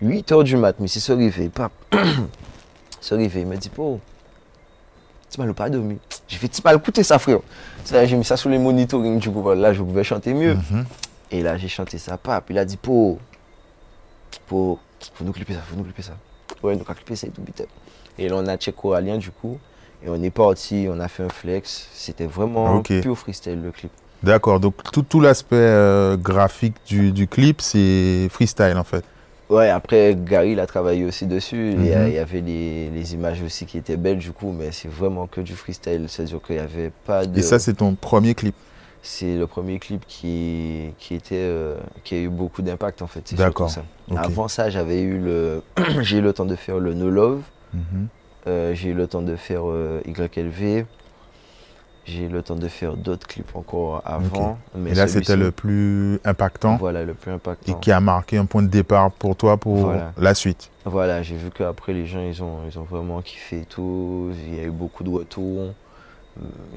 8 0.00 0.30
h 0.30 0.44
du 0.44 0.56
mat, 0.56 0.76
mais 0.78 0.88
c'est 0.88 1.00
ce 1.00 1.12
réveil, 1.12 1.48
pape. 1.48 1.72
ce 3.00 3.14
réveil, 3.14 3.42
il 3.42 3.48
m'a 3.48 3.56
dit, 3.56 3.70
oh, 3.76 3.98
tu 5.30 5.40
m'as 5.40 5.52
pas 5.52 5.68
dormi. 5.68 5.98
J'ai 6.28 6.36
fait, 6.36 6.48
tu 6.48 6.60
m'as 6.64 6.74
écouté 6.74 7.02
ça, 7.02 7.18
frère. 7.18 7.40
J'ai 7.84 8.16
mis 8.16 8.24
ça 8.24 8.36
sous 8.36 8.48
les 8.48 8.58
monitoring, 8.58 9.18
du 9.18 9.30
coup, 9.30 9.52
là, 9.54 9.72
je 9.72 9.82
pouvais 9.82 10.04
chanter 10.04 10.34
mieux. 10.34 10.54
Mhm. 10.54 10.84
Et 11.30 11.42
là, 11.42 11.56
j'ai 11.56 11.68
chanté 11.68 11.98
ça, 11.98 12.16
pape. 12.16 12.50
Il 12.50 12.58
a 12.58 12.64
dit, 12.64 12.76
po, 12.76 13.18
po, 14.46 14.78
faut 15.14 15.24
nous 15.24 15.32
clipper 15.32 15.54
ça, 15.54 15.60
faut 15.60 15.76
nous 15.76 15.84
clipper 15.84 16.02
ça. 16.02 16.16
Ouais, 16.62 16.76
nous, 16.76 16.84
clipper 16.84 17.16
ça 17.16 17.26
et 17.26 17.30
tout, 17.30 17.42
putain. 17.42 17.64
Et 18.18 18.28
là, 18.28 18.36
on 18.36 18.46
a 18.46 18.56
check 18.56 18.76
Coralien, 18.76 19.18
du 19.18 19.30
coup. 19.30 19.58
Et 20.04 20.08
on 20.08 20.22
est 20.22 20.30
parti, 20.30 20.86
on 20.88 21.00
a 21.00 21.08
fait 21.08 21.24
un 21.24 21.28
flex. 21.28 21.88
C'était 21.92 22.26
vraiment 22.26 22.76
Ok. 22.76 23.00
pur 23.00 23.18
freestyle, 23.18 23.60
le 23.60 23.72
clip. 23.72 23.90
D'accord, 24.22 24.58
donc 24.60 24.74
tout, 24.92 25.02
tout 25.02 25.20
l'aspect 25.20 25.56
euh, 25.56 26.16
graphique 26.16 26.74
du, 26.86 27.12
du 27.12 27.28
clip, 27.28 27.60
c'est 27.60 28.28
freestyle 28.30 28.76
en 28.76 28.84
fait. 28.84 29.04
Ouais, 29.48 29.70
après, 29.70 30.14
Gary, 30.14 30.52
il 30.52 30.60
a 30.60 30.66
travaillé 30.66 31.04
aussi 31.06 31.26
dessus. 31.26 31.70
Il 31.72 31.86
y 31.86 31.94
a- 31.94 32.02
Mhm. 32.02 32.08
il 32.08 32.14
y 32.14 32.18
avait 32.18 32.40
les, 32.42 32.90
les 32.90 33.14
images 33.14 33.40
aussi 33.42 33.64
qui 33.64 33.78
étaient 33.78 33.96
belles, 33.96 34.18
du 34.18 34.32
coup, 34.32 34.52
mais 34.52 34.72
c'est 34.72 34.88
vraiment 34.90 35.26
que 35.26 35.40
du 35.40 35.54
freestyle. 35.54 36.04
C'est-à-dire 36.08 36.40
qu'il 36.46 36.56
n'y 36.56 36.60
avait 36.60 36.90
pas 37.06 37.24
de. 37.24 37.38
Et 37.38 37.42
ça, 37.42 37.58
c'est 37.58 37.72
ton 37.74 37.94
premier 37.94 38.34
clip? 38.34 38.54
C'est 39.00 39.36
le 39.38 39.46
premier 39.46 39.78
clip 39.78 40.02
qui, 40.06 40.90
qui, 40.98 41.14
était, 41.14 41.36
euh, 41.38 41.76
qui 42.04 42.16
a 42.16 42.18
eu 42.18 42.28
beaucoup 42.28 42.60
d'impact, 42.60 43.00
en 43.00 43.06
fait. 43.06 43.32
D'accord. 43.36 43.72
Avant 44.14 44.48
ça, 44.48 44.68
j'avais 44.68 45.00
eu 45.00 45.16
le. 45.18 45.62
j'ai 46.02 46.18
eu 46.18 46.22
le 46.22 46.34
temps 46.34 46.44
de 46.44 46.56
faire 46.56 46.78
le 46.78 46.92
No 46.92 47.08
Love. 47.08 47.40
Mhm. 47.72 48.08
Euh, 48.48 48.74
j'ai 48.74 48.90
eu 48.90 48.94
le 48.94 49.06
temps 49.06 49.22
de 49.22 49.34
faire 49.36 49.62
YLV. 50.04 50.84
J'ai 52.08 52.24
eu 52.24 52.28
le 52.28 52.42
temps 52.42 52.56
de 52.56 52.68
faire 52.68 52.96
d'autres 52.96 53.26
clips 53.26 53.54
encore 53.54 54.00
avant. 54.04 54.58
Mais 54.74 54.92
Et 54.92 54.94
là, 54.94 55.06
c'était 55.06 55.36
le 55.36 55.50
plus 55.52 56.18
impactant 56.24 56.76
Voilà, 56.78 57.04
le 57.04 57.12
plus 57.12 57.30
impactant. 57.32 57.70
et 57.76 57.80
qui 57.80 57.92
a 57.92 58.00
marqué 58.00 58.38
un 58.38 58.46
point 58.46 58.62
de 58.62 58.68
départ 58.68 59.10
pour 59.10 59.36
toi 59.36 59.58
pour 59.58 59.76
Voilà. 59.76 60.12
la 60.16 60.34
suite. 60.34 60.70
Voilà, 60.86 61.22
j'ai 61.22 61.36
vu 61.36 61.50
qu'après 61.50 61.92
les 61.92 62.06
gens 62.06 62.22
ils 62.22 62.42
ont, 62.42 62.60
ils 62.66 62.78
ont 62.78 62.84
vraiment 62.84 63.20
kiffé 63.20 63.60
et 63.60 63.64
tout. 63.66 64.30
Il 64.46 64.54
y 64.56 64.60
a 64.60 64.64
eu 64.64 64.70
beaucoup 64.70 65.04
de 65.04 65.10
retours. 65.10 65.74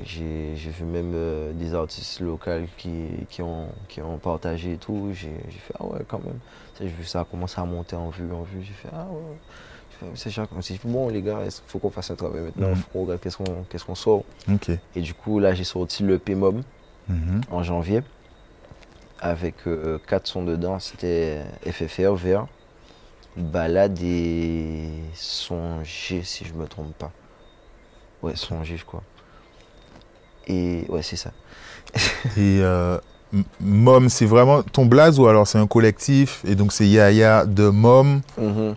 J'ai 0.04 0.56
vu 0.56 0.84
même 0.84 1.12
euh, 1.14 1.54
des 1.54 1.74
artistes 1.76 2.20
locaux 2.20 2.50
qui, 2.78 2.92
qui, 3.30 3.42
ont, 3.42 3.68
qui 3.88 4.02
ont 4.02 4.18
partagé 4.18 4.74
et 4.74 4.78
tout. 4.78 5.10
J'ai 5.14 5.30
fait 5.60 5.74
ah 5.80 5.86
ouais 5.86 6.00
quand 6.08 6.20
même. 6.26 6.40
J'ai 6.80 6.88
vu 6.88 7.06
ça 7.06 7.26
commencer 7.30 7.62
à 7.62 7.66
monter 7.66 7.96
en 7.96 8.10
vue, 8.10 8.32
en 8.34 8.42
vue. 8.42 8.62
J'ai 8.64 8.74
fait 8.74 8.90
ah 8.94 9.06
ouais. 9.10 9.38
Fait, 10.02 10.06
C'est 10.16 10.30
genre 10.30 10.50
comme 10.50 10.62
si 10.62 10.80
bon 10.84 11.08
les 11.10 11.22
gars, 11.22 11.40
il 11.46 11.52
faut 11.68 11.80
qu'on 11.80 11.90
fasse 11.92 12.12
un 12.12 12.16
travail 12.16 12.42
maintenant. 12.42 12.70
Mhm. 12.70 12.76
faut 12.76 12.90
qu'on 12.92 13.02
regarde 13.04 13.22
qu'est-ce 13.22 13.86
qu'on 13.86 13.96
sort. 13.96 14.24
Et 14.96 15.02
du 15.02 15.14
coup 15.14 15.40
là 15.40 15.54
j'ai 15.54 15.64
sorti 15.64 16.04
le 16.04 16.20
P-Mob 16.20 16.62
Mhm. 17.08 17.42
en 17.52 17.64
janvier 17.64 18.02
avec 19.20 19.56
euh, 19.68 20.00
quatre 20.08 20.28
sons 20.28 20.44
dedans. 20.44 20.80
C'était 20.80 21.42
FFR, 21.66 22.14
VR, 22.16 22.48
Balade 23.38 24.00
et 24.02 24.90
son 25.14 25.84
G 25.84 26.24
si 26.24 26.46
je 26.46 26.54
me 26.54 26.68
trompe 26.68 26.94
pas. 26.96 27.12
Ouais, 28.22 28.36
son 28.36 28.64
G 28.64 28.78
je 28.78 28.86
crois. 28.86 29.04
Et 30.48 30.86
ouais, 30.90 31.02
c'est 31.04 31.16
ça. 31.18 31.32
Et 32.38 32.60
euh, 32.62 32.98
Mom, 33.62 34.10
c'est 34.10 34.26
vraiment 34.26 34.62
ton 34.62 34.86
blaze 34.86 35.20
ou 35.20 35.28
alors 35.28 35.48
c'est 35.48 35.58
un 35.58 35.68
collectif 35.68 36.42
et 36.46 36.56
donc 36.56 36.74
c'est 36.74 36.86
Yaya 36.88 37.46
de 37.46 37.70
Mom 37.70 38.22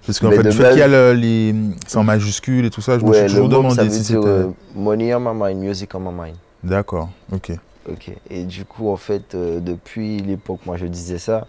Parce 0.07 0.21
qu'en 0.21 0.31
fait, 0.31 0.43
fait 0.53 0.63
base- 0.63 0.71
qu'il 0.73 0.79
y 0.79 0.83
a 0.83 0.89
le- 0.89 1.13
les. 1.13 1.55
C'est 1.87 1.97
en 1.99 2.05
majuscule 2.05 2.65
et 2.65 2.71
tout 2.71 2.81
ça, 2.81 2.99
je 2.99 3.05
me 3.05 3.13
suis 3.13 3.27
toujours 3.27 3.51
ça 3.51 3.57
demandé 3.57 3.83
veut 3.85 3.91
si 3.91 4.05
c'était. 4.05 4.19
euh, 4.27 4.47
Money 4.77 5.15
on 5.15 5.21
my 5.21 5.33
mind, 5.55 5.61
music 5.61 5.95
on 5.95 6.01
my 6.01 6.13
mind. 6.13 6.37
D'accord, 6.63 7.09
ok. 7.33 7.53
Ok. 7.91 8.13
Et 8.31 8.45
du 8.45 8.65
coup, 8.65 8.89
en 8.91 8.97
fait, 8.97 9.35
euh, 9.35 9.61
depuis 9.61 10.19
l'époque, 10.21 10.61
moi, 10.65 10.77
je 10.77 10.87
disais 10.87 11.19
ça. 11.19 11.47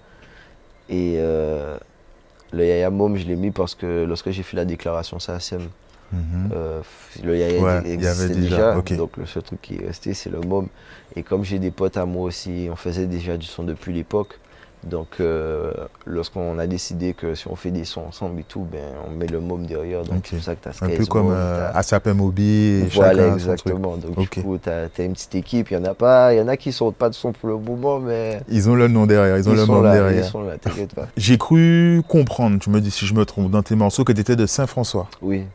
Et 0.90 1.16
euh, 1.18 1.78
le 2.52 2.66
Yaya 2.66 2.90
Mom, 2.90 3.16
je 3.18 3.26
l'ai 3.26 3.36
mis 3.36 3.52
parce 3.52 3.76
que 3.76 4.04
lorsque 4.06 4.32
j'ai 4.32 4.44
fait 4.44 4.58
la 4.58 4.66
déclaration 4.66 5.20
SACEM, 5.20 5.62
Mhm. 6.12 6.50
euh, 6.54 6.82
le 7.24 7.38
Yaya 7.38 7.62
Ouais, 7.62 7.82
il 7.86 7.90
y 7.90 7.94
existait 7.94 8.24
avait 8.24 8.36
déjà. 8.36 8.76
Donc, 8.98 9.18
le 9.18 9.26
seul 9.26 9.44
truc 9.44 9.62
qui 9.62 9.76
est 9.76 9.88
resté, 9.88 10.14
c'est 10.14 10.30
le 10.30 10.40
Mom. 10.40 10.68
Et 11.16 11.24
comme 11.24 11.44
j'ai 11.44 11.60
des 11.60 11.72
potes 11.72 11.98
à 11.98 12.06
moi 12.06 12.24
aussi, 12.24 12.68
on 12.72 12.76
faisait 12.76 13.08
déjà 13.08 13.38
du 13.38 13.46
son 13.46 13.64
depuis 13.64 13.94
l'époque. 13.94 14.40
Donc, 14.86 15.08
euh, 15.20 15.72
lorsqu'on 16.06 16.60
a 16.60 16.68
décidé 16.68 17.16
que 17.16 17.34
si 17.34 17.48
on 17.48 17.56
fait 17.56 17.72
des 17.72 17.86
sons 17.86 18.04
ensemble 18.08 18.42
et 18.42 18.44
tout, 18.44 18.68
ben, 18.72 18.84
on 19.08 19.10
met 19.10 19.26
le 19.26 19.40
Mom 19.40 19.66
derrière. 19.66 20.04
Donc, 20.04 20.28
c'est 20.30 20.36
pour 20.36 20.46
ça 20.46 20.56
que 20.56 20.62
tu 20.62 20.70
as 20.70 20.86
Un 20.86 20.90
peu 20.90 21.06
comme 21.08 21.32
euh, 21.32 21.72
Asap 21.74 22.06
Mobi 22.08 22.84
et 22.84 22.88
voilà, 22.94 23.34
exactement. 23.34 23.98
Donc, 23.98 24.20
du 24.20 24.30
coup, 24.30 24.60
tu 24.60 24.70
as, 24.70 24.88
une 25.00 25.14
petite 25.14 25.34
équipe. 25.34 25.72
Il 25.72 25.74
y 25.74 25.78
en 25.78 25.86
a 25.86 25.96
pas, 25.96 26.34
il 26.34 26.38
y 26.38 26.42
en 26.42 26.48
a 26.48 26.56
qui 26.56 26.72
sortent 26.72 26.98
pas 26.98 27.10
de 27.10 27.16
son 27.16 27.32
pour 27.32 27.50
le 27.50 27.58
moment, 27.58 28.00
mais 28.00 28.42
Ils 28.48 28.70
ont 28.70 28.76
le 28.76 28.88
nom 28.88 29.08
derrière, 29.08 29.38
ils 29.38 29.50
ont 29.50 29.54
le 29.54 29.84
là, 29.84 29.94
derrière. 29.94 30.24
ils 30.24 30.30
sont 30.30 30.44
là, 30.44 30.58
t'inquiète 30.60 30.94
pas. 30.94 31.08
J'ai 31.18 31.40
cru 31.40 32.04
comprendre, 32.08 32.60
tu 32.60 32.70
me 32.70 32.80
dis 32.80 32.92
si 32.92 33.08
je 33.08 33.16
me 33.16 33.26
trompe, 33.26 33.50
dans 33.50 33.64
tes 33.64 33.76
morceaux 33.76 34.04
que 34.04 34.14
tu 34.14 34.22
étais 34.22 34.36
de 34.36 34.46
Saint-François. 34.46 35.08
Oui. 35.24 35.46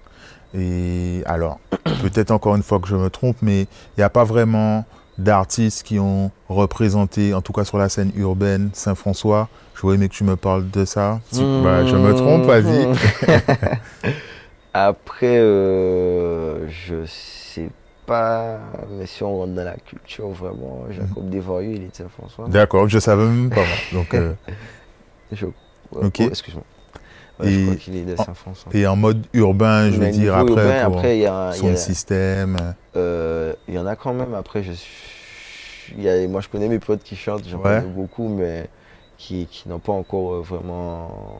Et 0.54 1.22
alors, 1.26 1.58
peut-être 2.02 2.30
encore 2.30 2.56
une 2.56 2.62
fois 2.62 2.78
que 2.80 2.88
je 2.88 2.96
me 2.96 3.08
trompe, 3.10 3.36
mais 3.42 3.62
il 3.62 3.68
n'y 3.98 4.04
a 4.04 4.10
pas 4.10 4.24
vraiment 4.24 4.84
d'artistes 5.18 5.82
qui 5.82 5.98
ont 5.98 6.30
représenté, 6.48 7.34
en 7.34 7.42
tout 7.42 7.52
cas 7.52 7.64
sur 7.64 7.76
la 7.78 7.88
scène 7.88 8.10
urbaine, 8.16 8.70
Saint-François. 8.72 9.48
Je 9.74 9.80
voudrais 9.82 9.96
aimé 9.96 10.08
que 10.08 10.14
tu 10.14 10.24
me 10.24 10.36
parles 10.36 10.70
de 10.70 10.84
ça. 10.84 11.20
Si- 11.30 11.44
bah, 11.62 11.84
je 11.84 11.96
me 11.96 12.12
trompe, 12.14 12.44
vas-y. 12.46 12.88
Après, 14.72 15.38
euh, 15.38 16.68
je 16.68 17.04
sais 17.06 17.68
pas, 18.06 18.58
mais 18.90 19.06
si 19.06 19.22
on 19.24 19.38
rentre 19.38 19.52
dans 19.54 19.64
la 19.64 19.74
culture 19.76 20.28
vraiment, 20.28 20.84
Jacob 20.90 21.28
Desvarieux, 21.28 21.72
il 21.74 21.84
était 21.84 22.04
François. 22.08 22.48
D'accord, 22.48 22.88
je 22.88 22.98
savais 22.98 23.24
même 23.24 23.50
pas. 23.50 23.64
Donc, 23.92 24.14
euh, 24.14 24.32
Je- 25.32 25.46
ouais, 25.46 25.52
Ok. 25.92 26.16
oh, 26.20 26.28
Excuse-moi. 26.28 26.64
Ouais, 27.40 27.48
Et 27.48 27.52
je 27.52 27.64
crois 27.64 27.76
qu'il 27.76 27.96
est 27.96 28.04
de 28.04 28.14
en- 28.16 28.24
Saint-François. 28.24 28.72
et 28.74 28.86
en 28.86 28.96
mode 28.96 29.26
urbain, 29.32 29.90
je 29.90 29.96
veux 29.96 30.10
dire, 30.10 30.34
après, 30.36 30.50
urbain, 30.50 30.84
pour 30.86 30.96
après, 30.98 31.18
il 31.18 31.22
y, 31.22 31.26
a- 31.26 31.52
y 31.54 31.58
son 31.58 31.72
a- 31.72 31.76
système. 31.76 32.56
euh, 32.96 33.54
il 33.68 33.74
y 33.74 33.78
en 33.78 33.86
a 33.86 33.96
quand 33.96 34.12
même. 34.12 34.34
Après, 34.34 34.62
je 34.62 34.72
y 35.98 36.08
a- 36.08 36.28
moi, 36.28 36.40
je 36.40 36.48
connais 36.48 36.68
mes 36.68 36.78
potes 36.78 37.02
qui 37.02 37.16
chantent, 37.16 37.46
j'en 37.48 37.58
Ouais. 37.58 37.80
connais 37.80 37.92
beaucoup, 37.92 38.28
mais 38.28 38.68
qui, 39.18 39.46
qui 39.46 39.68
n'ont 39.68 39.78
pas 39.78 39.92
encore 39.92 40.34
euh, 40.34 40.40
vraiment 40.40 41.38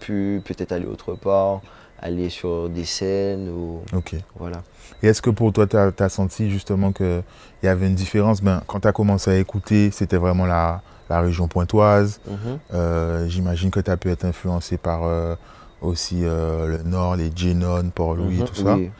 pu 0.00 0.40
peut-être 0.44 0.72
aller 0.72 0.86
autre 0.86 1.14
part, 1.14 1.60
aller 2.00 2.28
sur 2.30 2.68
des 2.68 2.84
scènes 2.84 3.48
ou 3.48 3.80
Ok. 3.94 4.14
voilà. 4.38 4.62
Et 5.02 5.08
est-ce 5.08 5.22
que 5.22 5.30
pour 5.30 5.52
toi, 5.52 5.66
tu 5.66 5.76
as, 5.76 6.08
senti 6.08 6.50
justement 6.50 6.92
qu'il 6.92 7.22
y 7.62 7.66
avait 7.68 7.86
une 7.86 7.94
différence? 7.94 8.42
Ben, 8.42 8.62
Quand 8.66 8.80
tu 8.80 8.88
as 8.88 8.92
commencé 8.92 9.30
à 9.30 9.36
écouter, 9.38 9.90
c'était 9.90 10.16
vraiment 10.16 10.46
la, 10.46 10.82
la 11.08 11.20
région 11.20 11.48
pointoise. 11.48 12.20
Mhm. 12.26 12.36
Euh, 12.74 13.28
J'imagine 13.28 13.70
que 13.70 13.80
tu 13.80 13.90
as 13.90 13.96
pu 13.96 14.10
être 14.10 14.24
influencé 14.24 14.76
par 14.76 15.04
euh, 15.04 15.34
aussi 15.80 16.20
euh, 16.24 16.66
le 16.66 16.82
Nord, 16.82 17.16
les 17.16 17.30
Genon, 17.34 17.90
Port-Louis, 17.94 18.38
Mhm, 18.38 18.44
tout 18.44 18.54
ça. 18.54 18.76
oui. 18.76 18.90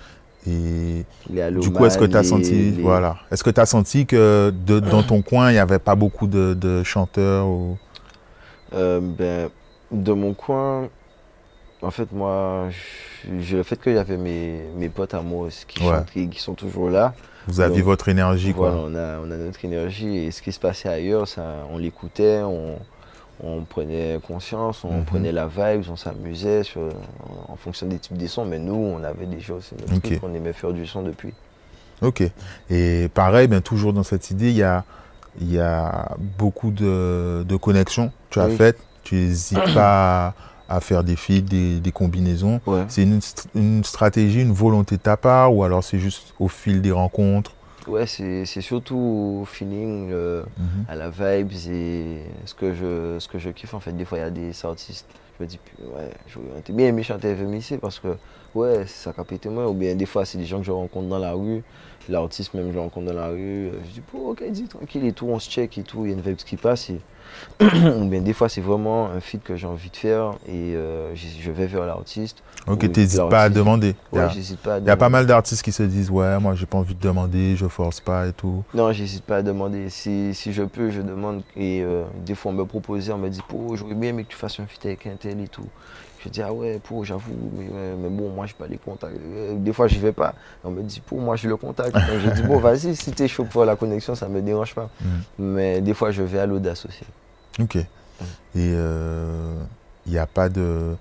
Et 0.48 1.04
du 1.60 1.72
coup, 1.72 1.84
est-ce 1.86 1.98
que 1.98 2.04
tu 2.04 2.16
as 2.16 2.22
les- 2.22 2.28
senti, 2.28 2.70
les- 2.70 2.82
voilà, 2.82 3.16
est-ce 3.32 3.42
que 3.42 3.50
tu 3.50 3.60
as 3.60 3.66
senti 3.66 4.06
que 4.06 4.52
de- 4.64 4.78
dans 4.78 5.02
ton 5.02 5.20
coin, 5.30 5.50
il 5.50 5.54
n'y 5.54 5.58
avait 5.58 5.80
pas 5.80 5.96
beaucoup 5.96 6.28
de, 6.28 6.54
de 6.54 6.84
chanteurs 6.84 7.46
ou... 7.48 7.76
Ben, 8.72 9.48
de 9.90 10.12
mon 10.12 10.34
coin, 10.34 10.88
en 11.82 11.90
fait, 11.90 12.10
moi, 12.12 12.68
je- 12.70 13.56
le 13.56 13.62
fait 13.62 13.80
qu'il 13.80 13.94
y 13.94 13.98
avait 13.98 14.16
mes, 14.16 14.60
mes 14.76 14.88
potes 14.88 15.14
à 15.14 15.22
moi 15.22 15.48
qui 15.66 15.80
Ouais. 15.80 15.86
chantent, 15.96 16.10
qui, 16.10 16.28
qui 16.28 16.40
sont 16.40 16.54
toujours 16.54 16.90
là, 16.90 17.14
Vous 17.48 17.60
aviez 17.60 17.78
Donc, 17.78 17.86
votre 17.86 18.08
énergie, 18.08 18.52
quoi. 18.52 18.70
voilà, 18.70 18.82
on 18.86 18.94
a, 18.94 19.18
on 19.20 19.30
a 19.30 19.36
notre 19.36 19.64
énergie 19.64 20.16
et 20.18 20.30
ce 20.32 20.42
qui 20.42 20.52
se 20.52 20.58
passait 20.58 20.88
ailleurs, 20.88 21.28
ça, 21.28 21.42
on 21.70 21.78
l'écoutait, 21.78 22.40
on, 22.44 22.76
on 23.42 23.60
prenait 23.62 24.18
conscience, 24.26 24.82
on 24.84 24.98
Mhm. 24.98 25.04
prenait 25.04 25.32
la 25.32 25.46
vibe, 25.46 25.84
on 25.90 25.96
s'amusait 25.96 26.62
en, 26.76 27.52
en 27.52 27.56
fonction 27.56 27.86
des 27.86 27.98
types 27.98 28.16
des 28.16 28.28
sons, 28.28 28.46
mais 28.46 28.58
nous, 28.58 28.74
on 28.74 29.04
avait 29.04 29.26
déjà 29.26 29.54
aussi 29.54 29.74
notre 29.74 29.94
Ok. 29.96 30.02
truc, 30.02 30.20
on 30.22 30.34
aimait 30.34 30.52
faire 30.54 30.72
du 30.72 30.86
son 30.86 31.02
depuis. 31.02 31.32
Ok. 32.02 32.22
Et 32.70 33.08
pareil, 33.14 33.46
ben, 33.48 33.60
toujours 33.60 33.92
dans 33.92 34.02
cette 34.02 34.30
idée, 34.30 34.50
il 34.50 34.56
y 34.56 34.62
a, 34.62 34.84
il 35.40 35.52
y 35.52 35.58
a 35.60 36.16
beaucoup 36.38 36.70
de, 36.70 37.44
de 37.46 37.56
connexions 37.56 38.08
que 38.08 38.34
tu 38.34 38.40
as 38.40 38.46
Oui. 38.48 38.56
faites. 38.56 38.78
Tu 39.04 39.14
n'hésites 39.14 39.58
pas 39.74 40.34
à, 40.68 40.80
faire 40.80 41.04
des 41.04 41.16
feats, 41.16 41.40
des, 41.40 41.80
des 41.80 41.92
combinaisons. 41.92 42.60
Ouais. 42.66 42.84
C'est 42.88 43.02
une, 43.02 43.18
st- 43.20 43.46
une 43.54 43.84
stratégie, 43.84 44.42
une 44.42 44.52
volonté 44.52 44.96
de 44.96 45.02
ta 45.02 45.16
part 45.16 45.54
ou 45.54 45.64
alors 45.64 45.82
c'est 45.84 45.98
juste 45.98 46.34
au 46.38 46.48
fil 46.48 46.82
des 46.82 46.92
rencontres? 46.92 47.52
Ouais, 47.86 48.06
c'est 48.06 48.44
surtout 48.62 48.96
au 49.42 49.44
feeling, 49.44 50.10
euh, 50.10 50.42
Mhm. 50.58 50.84
à 50.88 50.96
la 50.96 51.08
vibe 51.08 51.52
et 51.70 52.22
ce 52.44 52.52
que 52.54 52.74
je, 52.74 53.18
ce 53.20 53.28
que 53.28 53.38
je 53.38 53.50
kiffe 53.50 53.74
en 53.74 53.80
fait. 53.80 53.92
Des 53.92 54.04
fois, 54.04 54.18
il 54.18 54.22
y 54.22 54.24
a 54.24 54.30
des 54.30 54.52
artistes, 54.64 55.06
je 55.38 55.44
me 55.44 55.48
dis, 55.48 55.60
ouais, 55.94 56.10
j'aurais 56.26 56.62
bien 56.70 56.88
aimé 56.88 57.04
chanter 57.04 57.36
ici 57.54 57.76
parce 57.78 58.00
que, 58.00 58.16
ouais, 58.56 58.86
ça 58.88 59.12
capite 59.12 59.46
moi. 59.46 59.68
Ou 59.70 59.74
bien 59.74 59.94
des 59.94 60.06
fois, 60.06 60.24
c'est 60.24 60.36
des 60.38 60.46
gens 60.46 60.58
que 60.58 60.64
je 60.66 60.72
rencontre 60.72 61.06
dans 61.06 61.20
la 61.20 61.32
rue, 61.32 61.62
l'artiste 62.08 62.54
même, 62.54 62.70
je 62.70 62.74
le 62.74 62.80
rencontre 62.80 63.06
dans 63.06 63.12
la 63.20 63.28
rue. 63.28 63.70
Je 63.84 63.90
dis, 63.92 64.02
oh, 64.14 64.30
ok, 64.32 64.42
dis 64.50 64.64
tranquille 64.64 65.04
et 65.06 65.12
tout, 65.12 65.26
on 65.28 65.38
se 65.38 65.48
check 65.48 65.78
et 65.78 65.84
tout, 65.84 66.06
il 66.06 66.08
y 66.08 66.12
a 66.12 66.16
une 66.16 66.22
vibe 66.22 66.38
qui 66.38 66.56
passe. 66.56 66.90
Et... 66.90 67.00
Ou 67.60 68.04
bien 68.08 68.20
des 68.20 68.32
fois, 68.32 68.48
c'est 68.48 68.60
vraiment 68.60 69.06
un 69.10 69.20
feat 69.20 69.42
que 69.42 69.56
j'ai 69.56 69.66
envie 69.66 69.90
de 69.90 69.96
faire 69.96 70.32
et 70.46 70.74
euh, 70.74 71.14
je 71.14 71.50
vais 71.50 71.66
vers 71.66 71.86
l'artiste. 71.86 72.42
Ok, 72.66 72.90
t'hésites 72.92 73.28
pas 73.28 73.44
à 73.44 73.48
demander. 73.48 73.94
Il 74.12 74.16
y 74.16 74.18
Ouais, 74.18 74.24
a- 74.26 74.28
j'hésite 74.28 74.58
pas 74.60 74.74
à 74.74 74.78
il 74.78 74.86
y 74.86 74.90
a 74.90 74.96
pas 74.96 75.06
demander. 75.06 75.12
mal 75.24 75.26
d'artistes 75.26 75.62
qui 75.62 75.72
se 75.72 75.82
disent 75.82 76.10
ouais, 76.10 76.38
moi 76.38 76.54
j'ai 76.54 76.66
pas 76.66 76.78
envie 76.78 76.94
de 76.94 77.00
demander, 77.00 77.56
je 77.56 77.66
force 77.66 78.00
pas 78.00 78.26
et 78.26 78.32
tout. 78.32 78.62
Non, 78.74 78.92
j'hésite 78.92 79.24
pas 79.24 79.36
à 79.38 79.42
demander. 79.42 79.88
Si, 79.90 80.34
si 80.34 80.52
je 80.52 80.62
peux, 80.64 80.90
je 80.90 81.00
demande. 81.00 81.42
Et 81.56 81.82
euh, 81.82 82.04
des 82.24 82.34
fois, 82.34 82.52
on 82.52 82.54
me 82.54 82.64
propose, 82.64 83.08
on 83.10 83.18
me 83.18 83.28
dit, 83.28 83.40
pour 83.48 83.76
j'aurais 83.76 83.94
bien 83.94 84.10
aimé 84.10 84.24
que 84.24 84.30
tu 84.30 84.36
fasses 84.36 84.60
un 84.60 84.66
feat 84.66 84.84
avec 84.86 85.06
un 85.06 85.16
tel 85.16 85.40
et 85.40 85.48
tout. 85.48 85.66
Je 86.26 86.30
dis, 86.32 86.42
ah 86.42 86.52
ouais, 86.52 86.80
pour, 86.82 87.04
j'avoue, 87.04 87.32
mais, 87.56 87.66
mais 87.96 88.08
bon, 88.08 88.30
moi, 88.30 88.46
j'ai 88.46 88.54
pas 88.54 88.66
les 88.66 88.78
contacts. 88.78 89.16
Euh, 89.16 89.54
Des 89.56 89.72
fois, 89.72 89.86
j'y 89.86 89.98
vais 89.98 90.12
pas. 90.12 90.34
On 90.64 90.70
me 90.70 90.82
dit, 90.82 91.00
pour, 91.00 91.20
moi, 91.20 91.36
j'ai 91.36 91.46
le 91.48 91.56
contact. 91.56 91.92
Donc, 91.94 92.02
je 92.20 92.30
dis, 92.30 92.42
bon, 92.42 92.58
vas-y, 92.66 92.96
si 92.96 93.12
t'es 93.12 93.28
chaud 93.28 93.44
pour 93.44 93.64
la 93.64 93.76
connexion, 93.76 94.14
ça 94.16 94.28
me 94.28 94.42
dérange 94.42 94.74
pas. 94.74 94.90
Mhm. 95.00 95.08
Mais 95.38 95.80
des 95.80 95.94
fois, 95.94 96.10
je 96.10 96.22
vais 96.22 96.40
à 96.40 96.46
l'audace 96.46 96.84
aussi. 96.84 97.04
Ok. 97.60 97.76
Et 97.76 97.86
euh, 98.56 99.54
il 100.06 100.12
n'y 100.12 100.18
a 100.18 100.26
pas 100.26 100.48
de, 100.48 100.96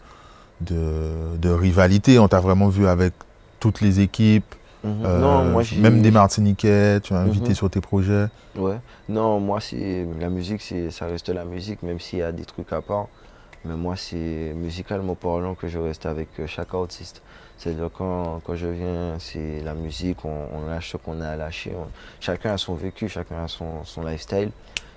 de, 0.61 1.35
de 1.37 1.49
rivalité? 1.49 2.19
On 2.19 2.27
t'a 2.27 2.39
vraiment 2.39 2.67
vu 2.69 2.87
avec 2.87 3.13
toutes 3.59 3.81
les 3.81 3.99
équipes, 3.99 4.53
Mhm. 4.83 5.03
euh, 5.03 5.19
non, 5.19 5.43
moi, 5.45 5.63
même 5.77 6.03
des 6.03 6.11
Martiniquais, 6.11 6.99
tu 6.99 7.13
as 7.13 7.17
invité 7.17 7.49
Mhm. 7.49 7.55
sur 7.55 7.69
tes 7.71 7.81
projets? 7.81 8.27
Ouais. 8.55 8.77
Non, 9.09 9.39
moi, 9.39 9.59
c'est 9.59 10.05
la 10.19 10.29
musique, 10.29 10.61
c'est 10.61 10.91
ça 10.91 11.07
reste 11.07 11.29
la 11.29 11.43
musique, 11.45 11.81
même 11.81 11.99
s'il 11.99 12.19
y 12.19 12.21
a 12.21 12.31
des 12.31 12.45
trucs 12.45 12.71
à 12.71 12.81
part. 12.83 13.07
Mais 13.65 13.75
moi, 13.75 13.95
c'est 13.95 14.53
musicalement 14.55 15.15
parlant 15.15 15.55
que 15.55 15.67
je 15.67 15.79
reste 15.79 16.05
avec 16.05 16.29
euh, 16.39 16.47
chaque 16.47 16.73
artiste. 16.73 17.21
C'est-à-dire 17.57 17.89
quand, 17.93 18.41
quand 18.45 18.55
je 18.55 18.67
viens, 18.67 19.17
c'est 19.19 19.61
la 19.61 19.73
musique, 19.73 20.23
on, 20.25 20.47
on 20.53 20.67
lâche 20.67 20.91
ce 20.91 20.97
qu'on 20.97 21.19
a 21.21 21.29
à 21.29 21.35
lâcher. 21.35 21.73
On- 21.75 21.87
chacun 22.19 22.53
a 22.53 22.57
son 22.57 22.75
vécu, 22.75 23.07
chacun 23.09 23.43
a 23.43 23.47
son, 23.47 23.83
son 23.85 24.03
lifestyle, 24.03 24.51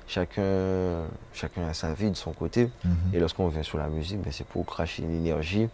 chacun, 0.06 1.04
chacun 1.32 1.68
a 1.68 1.74
sa 1.74 1.92
vie 1.94 2.10
de 2.10 2.16
son 2.16 2.32
côté. 2.32 2.68
Mhm. 2.84 2.90
Et 3.14 3.20
lorsqu'on 3.20 3.48
vient 3.48 3.62
sur 3.62 3.78
la 3.78 3.88
musique, 3.88 4.20
ben, 4.20 4.32
c'est 4.32 4.46
pour 4.46 4.66
cracher 4.66 5.02
une 5.02 5.14
énergie 5.14 5.68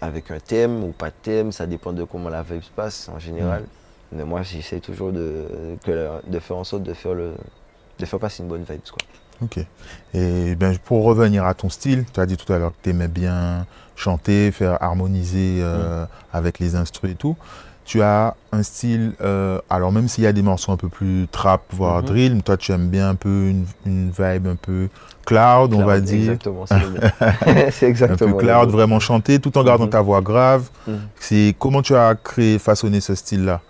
avec 0.00 0.30
un 0.30 0.40
thème 0.40 0.84
ou 0.84 0.92
pas 0.92 1.08
de 1.08 1.14
thème, 1.22 1.52
ça 1.52 1.66
dépend 1.66 1.92
de 1.92 2.04
comment 2.04 2.28
la 2.28 2.42
vibe 2.42 2.62
se 2.62 2.70
passe 2.70 3.08
en 3.08 3.18
général. 3.18 3.64
Mais 4.12 4.24
moi, 4.24 4.42
j'essaie 4.42 4.80
toujours 4.80 5.12
de, 5.12 5.76
de 6.26 6.38
faire 6.38 6.56
en 6.56 6.64
sorte 6.64 6.82
de 6.82 6.92
faire, 6.92 7.14
le, 7.14 7.34
de 7.98 8.04
faire 8.04 8.18
passer 8.18 8.42
une 8.42 8.48
bonne 8.48 8.62
vibe. 8.62 8.80
Quoi. 8.88 8.98
Ok. 9.42 9.58
Et 10.14 10.54
ben, 10.54 10.76
pour 10.84 11.04
revenir 11.04 11.44
à 11.44 11.54
ton 11.54 11.68
style, 11.68 12.04
tu 12.12 12.20
as 12.20 12.26
dit 12.26 12.36
tout 12.36 12.50
à 12.52 12.58
l'heure 12.58 12.70
que 12.70 12.76
tu 12.82 12.90
aimais 12.90 13.08
bien 13.08 13.66
chanter, 13.96 14.50
faire 14.52 14.82
harmoniser 14.82 15.58
euh, 15.60 16.04
Mm. 16.04 16.08
avec 16.32 16.58
les 16.58 16.74
instruments 16.76 17.12
et 17.12 17.16
tout. 17.16 17.36
Tu 17.84 18.02
as 18.02 18.34
un 18.50 18.62
style, 18.64 19.12
euh, 19.20 19.60
alors 19.70 19.92
même 19.92 20.08
s'il 20.08 20.24
y 20.24 20.26
a 20.26 20.32
des 20.32 20.42
morceaux 20.42 20.72
un 20.72 20.76
peu 20.76 20.88
plus 20.88 21.28
trap, 21.30 21.62
voire 21.70 21.98
Mhm. 22.00 22.04
drill, 22.06 22.42
toi 22.42 22.56
tu 22.56 22.72
aimes 22.72 22.88
bien 22.88 23.10
un 23.10 23.14
peu 23.14 23.48
une, 23.48 23.64
une 23.84 24.10
vibe 24.10 24.48
un 24.48 24.56
peu 24.56 24.88
cloud, 25.24 25.72
on 25.72 25.84
va 25.84 26.00
dire. 26.00 26.16
Exactement, 26.32 26.64
c'est 26.66 26.74
c'est 27.70 27.86
Un 27.86 27.88
exactement. 27.88 28.32
peu 28.32 28.38
cloud, 28.38 28.70
vraiment 28.70 28.98
chanter, 28.98 29.38
tout 29.38 29.56
en 29.56 29.62
gardant 29.62 29.84
Mhm. 29.84 29.90
ta 29.90 30.00
voix 30.00 30.20
grave. 30.20 30.68
Mhm. 30.88 30.98
C'est 31.20 31.54
comment 31.60 31.80
tu 31.82 31.94
as 31.94 32.16
créé, 32.16 32.58
façonné 32.58 33.00
ce 33.00 33.14
style-là? 33.14 33.60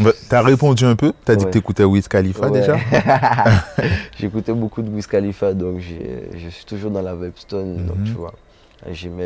Je- 0.00 0.10
Tu 0.28 0.34
as 0.34 0.42
répondu 0.42 0.84
un 0.84 0.96
peu? 0.96 1.12
Tu 1.24 1.32
as 1.32 1.36
dit 1.36 1.44
Ouais. 1.44 1.50
que 1.50 1.52
tu 1.52 1.58
écoutais 1.58 1.84
Wiz 1.84 2.08
Khalifa 2.08 2.48
Ouais. 2.48 2.60
déjà? 2.60 2.76
J'écoutais 4.18 4.52
beaucoup 4.52 4.82
de 4.82 4.90
Wiz 4.90 5.06
Khalifa, 5.06 5.52
donc 5.54 5.80
je 5.80 6.48
suis 6.48 6.64
toujours 6.64 6.90
dans 6.90 7.02
la 7.02 7.14
vibe 7.14 7.36
stone, 7.36 7.86
donc 7.86 7.98
Mhm. 7.98 8.04
tu 8.04 8.12
vois. 8.12 8.32
J'aime 8.92 9.18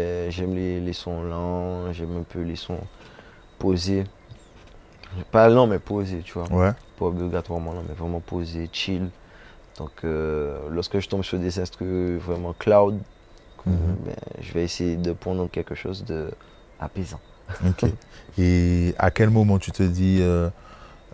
les, 0.54 0.80
les 0.80 0.92
sons 0.92 1.22
lents, 1.22 1.92
j'aime 1.92 2.16
un 2.18 2.22
peu 2.22 2.40
les 2.42 2.56
sons 2.56 2.78
posés. 3.58 4.04
Pas 5.30 5.48
lents, 5.48 5.66
mais 5.66 5.78
posés, 5.78 6.22
tu 6.24 6.32
vois. 6.32 6.50
Ouais. 6.50 6.72
Pas 6.98 7.04
obligatoirement 7.06 7.72
lents, 7.74 7.84
mais 7.86 7.94
vraiment 7.94 8.20
posés, 8.20 8.68
chill. 8.72 9.08
Donc 9.78 9.90
euh, 10.04 10.58
lorsque 10.70 10.98
je 11.00 11.08
tombe 11.08 11.22
sur 11.22 11.38
des 11.38 11.58
instruments 11.58 12.18
vraiment 12.18 12.54
cloud, 12.58 12.98
Mhm. 13.64 13.74
ben, 14.04 14.14
je 14.40 14.52
vais 14.54 14.64
essayer 14.64 14.96
de 14.96 15.12
prendre 15.12 15.48
quelque 15.48 15.74
chose 15.76 16.04
de 16.04 16.30
apaisant. 16.80 17.20
Ok. 17.66 17.90
Et 18.38 18.94
à 18.98 19.10
quel 19.10 19.30
moment 19.30 19.58
tu 19.58 19.70
te 19.72 19.82
dis, 19.82 20.18
euh, 20.20 20.48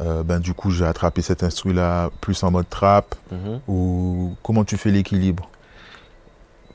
euh, 0.00 0.22
ben 0.22 0.38
du 0.40 0.54
coup, 0.54 0.70
j'ai 0.70 0.84
attrapé 0.84 1.22
cet 1.22 1.42
instru-là 1.42 2.10
plus 2.20 2.42
en 2.42 2.50
mode 2.50 2.68
trap 2.68 3.14
Mhm. 3.32 3.60
ou 3.68 4.34
comment 4.42 4.64
tu 4.64 4.76
fais 4.76 4.90
l'équilibre? 4.90 5.48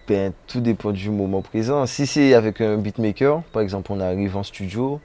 Ben, 0.07 0.33
tout 0.47 0.59
dépend 0.59 0.91
du 0.91 1.09
moment 1.09 1.41
présent. 1.41 1.85
Si 1.85 2.05
c'est 2.05 2.33
avec 2.33 2.59
un 2.59 2.77
beatmaker, 2.77 3.41
par 3.53 3.61
exemple, 3.61 3.91
on 3.93 4.01
arrive 4.01 4.35
en 4.35 4.43
studio, 4.43 4.99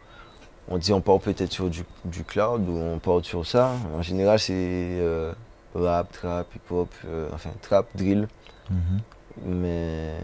on 0.68 0.76
dit 0.76 0.92
on 0.92 1.00
part 1.00 1.20
peut-être 1.20 1.52
sur 1.52 1.70
du, 1.70 1.84
du 2.04 2.24
cloud 2.24 2.68
ou 2.68 2.76
on 2.76 2.98
part 2.98 3.24
sur 3.24 3.46
ça. 3.46 3.70
En 3.96 4.02
général, 4.02 4.40
c'est 4.40 4.54
euh, 4.54 5.32
rap, 5.76 6.10
trap, 6.12 6.48
hip-hop, 6.54 6.92
euh, 7.06 7.28
enfin 7.32 7.50
trap, 7.62 7.86
drill, 7.94 8.26
Mhm. 8.70 9.00
mais 9.46 10.14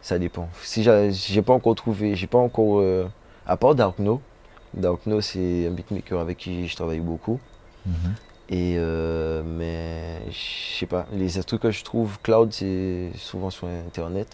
ça 0.00 0.18
dépend. 0.18 0.48
Si 0.62 0.82
j'ai 0.82 1.10
j'ai 1.12 1.42
pas 1.42 1.52
encore 1.52 1.74
trouvé, 1.74 2.14
j'ai 2.16 2.26
pas 2.26 2.38
encore. 2.38 2.80
À 3.48 3.56
part 3.56 3.74
Darkno, 3.74 4.20
Darkno 4.74 5.20
c'est 5.20 5.66
un 5.66 5.70
beatmaker 5.70 6.20
avec 6.20 6.36
qui 6.38 6.68
je 6.68 6.76
travaille 6.76 7.00
beaucoup. 7.00 7.40
Mhm. 7.86 8.14
Et 8.50 8.76
euh, 8.78 9.42
mais 9.44 10.20
je 10.30 10.78
sais 10.78 10.86
pas, 10.86 11.06
les 11.12 11.28
trucs 11.42 11.60
que 11.62 11.70
je 11.70 11.82
trouve 11.84 12.18
cloud, 12.22 12.52
c'est 12.52 13.10
souvent 13.16 13.50
sur 13.50 13.66
internet. 13.66 14.28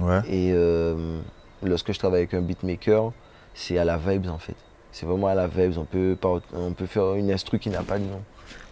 Ouais. 0.00 0.20
Et 0.28 0.50
euh, 0.52 1.20
lorsque 1.62 1.92
je 1.92 1.98
travaille 1.98 2.20
avec 2.20 2.34
un 2.34 2.40
beatmaker, 2.40 3.12
c'est 3.54 3.78
à 3.78 3.84
la 3.84 3.96
vibes 3.96 4.28
en 4.28 4.38
fait. 4.38 4.56
C'est 4.90 5.06
vraiment 5.06 5.28
à 5.28 5.34
la 5.34 5.46
vibes. 5.46 5.78
On 5.78 5.84
peut, 5.84 6.16
on 6.52 6.72
peut 6.72 6.86
faire 6.86 7.14
une 7.14 7.30
instru 7.30 7.58
qui 7.58 7.68
n'a 7.70 7.82
pas 7.82 7.98
de 7.98 8.04
nom. 8.04 8.22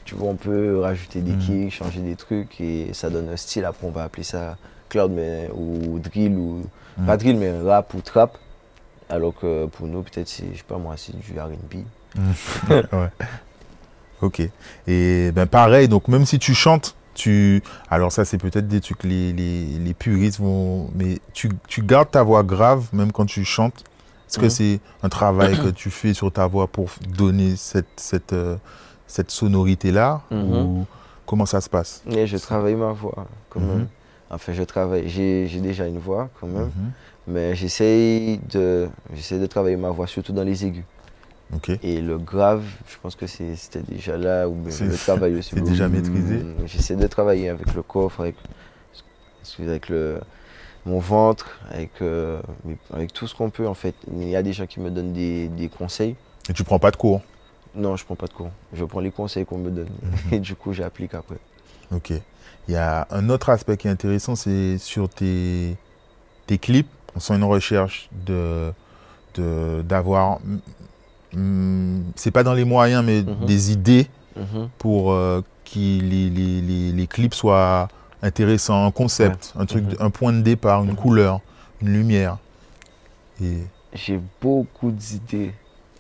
Tu 0.05 0.17
vois, 0.17 0.29
on 0.31 0.37
peut 0.37 0.81
rajouter 0.81 1.21
des 1.21 1.33
Mhm. 1.33 1.39
kicks, 1.39 1.73
changer 1.73 2.01
des 2.01 2.17
trucs 2.17 2.61
et 2.61 2.93
ça 2.93 3.09
donne 3.09 3.29
un 3.29 3.37
style. 3.37 3.65
Après, 3.65 3.87
on 3.87 3.91
va 3.91 4.03
appeler 4.05 4.25
ça 4.25 4.57
cloud 4.89 5.13
mais, 5.13 5.49
ou 5.55 5.99
drill 6.01 6.37
ou 6.37 6.63
Mhm. 6.99 7.07
pas 7.07 7.17
drill 7.17 7.37
mais 7.37 7.53
rap 7.61 7.95
ou 7.95 8.01
trap. 8.01 8.37
Alors 9.13 9.35
que 9.39 9.67
pour 9.67 9.87
nous, 9.87 10.03
peut-être 10.03 10.27
c'est, 10.29 10.47
je 10.53 10.59
sais 10.59 10.65
pas 10.67 10.79
moi, 10.79 10.95
c'est 10.97 11.15
du 11.19 11.39
R&B. 11.39 11.85
ouais. 12.71 13.11
Ok. 14.23 14.41
Et 14.87 15.33
ben 15.33 15.47
pareil, 15.47 15.87
donc 15.89 16.09
même 16.09 16.25
si 16.25 16.39
tu 16.39 16.55
chantes, 16.55 16.95
tu. 17.15 17.63
Alors 17.91 18.11
ça, 18.11 18.25
c'est 18.25 18.39
peut-être 18.39 18.69
des 18.69 18.81
trucs 18.81 19.05
les, 19.05 19.33
les, 19.35 19.65
les 19.79 19.95
puristes 19.95 20.39
vont. 20.41 20.89
Mais 20.95 21.19
tu, 21.35 21.51
tu 21.69 21.83
gardes 21.83 22.11
ta 22.11 22.23
voix 22.23 22.43
grave 22.43 22.87
même 22.95 23.13
quand 23.13 23.27
tu 23.27 23.45
chantes. 23.45 23.85
Est-ce 24.31 24.39
que 24.39 24.45
Mhm. 24.47 24.51
c'est 24.51 24.81
un 25.03 25.09
travail 25.11 25.59
que 25.59 25.69
tu 25.69 25.91
fais 25.91 26.15
sur 26.15 26.33
ta 26.33 26.47
voix 26.47 26.67
pour 26.67 26.89
donner 27.19 27.55
cette, 27.57 27.89
cette, 27.97 28.33
euh, 28.33 28.57
cette 29.07 29.31
sonorité-là 29.31 30.23
Mhm. 30.31 30.55
Ou 30.55 30.87
comment 31.27 31.45
ça 31.45 31.61
se 31.61 31.69
passe? 31.69 32.03
Et 32.11 32.27
je 32.27 32.39
travaille 32.39 32.77
ma 32.77 32.93
voix 32.93 33.27
quand 33.51 33.61
Mhm. 33.61 33.69
même. 33.69 33.89
Enfin, 34.31 34.55
je 34.55 34.63
travaille. 34.63 35.07
J'ai, 35.11 35.47
j'ai 35.49 35.61
déjà 35.61 35.87
une 35.87 35.99
voix 35.99 36.31
quand 36.41 36.47
même. 36.47 36.71
Mais 37.27 37.55
j'essaye 37.55 38.39
de, 38.51 38.89
j'essaie 39.15 39.39
de 39.39 39.47
travailler 39.47 39.77
ma 39.77 39.91
voix, 39.91 40.07
surtout 40.07 40.33
dans 40.33 40.43
les 40.45 40.65
aigus. 40.65 40.85
Et 41.83 42.01
le 42.01 42.17
grave, 42.19 42.65
je 42.89 42.97
pense 43.03 43.15
que 43.15 43.27
c'était 43.27 43.83
déjà 43.83 44.17
là 44.17 44.49
où 44.49 44.57
C'est- 44.71 44.87
le 44.87 44.97
travail 44.97 45.35
aussi. 45.39 45.51
c'est 45.55 45.61
déjà 45.63 45.87
maîtrisé. 45.89 46.37
Mm, 46.39 46.55
J'essaie 46.67 46.97
de 46.97 47.07
travailler 47.07 47.51
avec 47.51 47.75
le 47.75 47.83
coffre, 47.83 48.21
avec, 48.21 48.37
avec 49.61 49.89
le, 49.91 50.21
mon 50.87 50.99
ventre, 50.99 51.61
avec, 51.71 51.91
euh, 52.01 52.41
avec 52.93 53.13
tout 53.13 53.27
ce 53.29 53.35
qu'on 53.35 53.51
peut 53.51 53.69
en 53.69 53.75
fait. 53.75 53.95
Il 54.17 54.29
y 54.29 54.35
a 54.37 54.43
des 54.43 54.53
gens 54.55 54.67
qui 54.67 54.81
me 54.81 54.91
donnent 54.91 55.13
des, 55.13 55.49
des 55.49 55.69
conseils. 55.69 56.17
Et 56.49 56.53
tu 56.55 56.65
prends 56.65 56.79
pas 56.79 56.91
de 56.91 56.97
cours? 56.97 57.21
Non, 57.75 57.97
je 57.97 58.05
prends 58.05 58.17
pas 58.17 58.27
de 58.27 58.33
cours. 58.33 58.51
Je 58.73 58.85
prends 58.85 59.01
les 59.01 59.11
conseils 59.11 59.45
qu'on 59.45 59.59
me 59.59 59.71
donne. 59.71 59.89
Mhm. 60.03 60.33
Et 60.33 60.41
du 60.41 60.55
coup, 60.57 60.73
j'applique 60.73 61.15
après. 61.15 61.37
Ok. 61.95 62.13
Il 62.69 62.75
y 62.75 62.77
a 62.77 63.07
un 63.11 63.29
autre 63.29 63.51
aspect 63.51 63.77
qui 63.77 63.89
est 63.89 63.91
intéressant, 63.91 64.37
c'est 64.37 64.79
sur 64.79 65.09
tes, 65.09 65.77
tes 66.47 66.57
clips. 66.59 66.89
On 67.15 67.21
sent 67.21 67.35
une 67.35 67.45
recherche 67.45 68.09
de 68.27 68.73
d'avoir. 69.83 70.39
c'est 72.17 72.31
pas 72.31 72.43
dans 72.43 72.53
les 72.55 72.65
moyens, 72.65 73.03
mais 73.05 73.23
Mhm. 73.23 73.47
des 73.47 73.73
idées 73.73 74.07
Mhm. 74.37 74.69
pour 74.79 75.13
euh, 75.13 75.41
que 75.65 75.79
les, 75.79 76.29
les- 76.31 76.61
les- 76.61 76.93
les 76.93 77.07
clips 77.07 77.33
soient 77.35 77.89
intéressants, 78.23 78.85
un 78.87 78.91
concept, 78.91 79.53
un 79.59 79.65
truc, 79.67 79.85
Mhm. 79.85 79.97
un 80.01 80.11
point 80.11 80.33
de 80.35 80.43
départ, 80.43 80.85
une 80.85 80.95
couleur, 80.95 81.41
une 81.81 81.93
lumière. 81.93 82.37
Et 83.43 83.59
J'ai 83.95 84.21
beaucoup 84.41 84.91
d'idées 84.91 85.53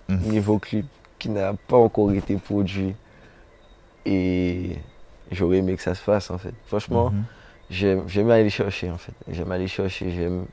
niveau 0.08 0.58
clip 0.58 0.86
qui 1.18 1.28
n'a 1.30 1.54
pas 1.68 1.76
encore 1.78 2.12
été 2.12 2.36
produit. 2.36 2.94
Et 4.04 4.76
j'aurais 5.30 5.58
aimé 5.58 5.74
que 5.76 5.82
ça 5.82 5.94
se 5.94 6.02
fasse 6.02 6.30
en 6.30 6.38
fait. 6.38 6.52
Franchement, 6.66 7.12
j'aime 7.70 8.02
j'aime 8.08 8.30
aller 8.30 8.50
chercher 8.50 8.90
en 8.90 8.98
fait. 8.98 9.12
J'aime 9.30 9.50
aller 9.52 9.68
chercher, 9.68 10.10
j'aime. 10.10 10.44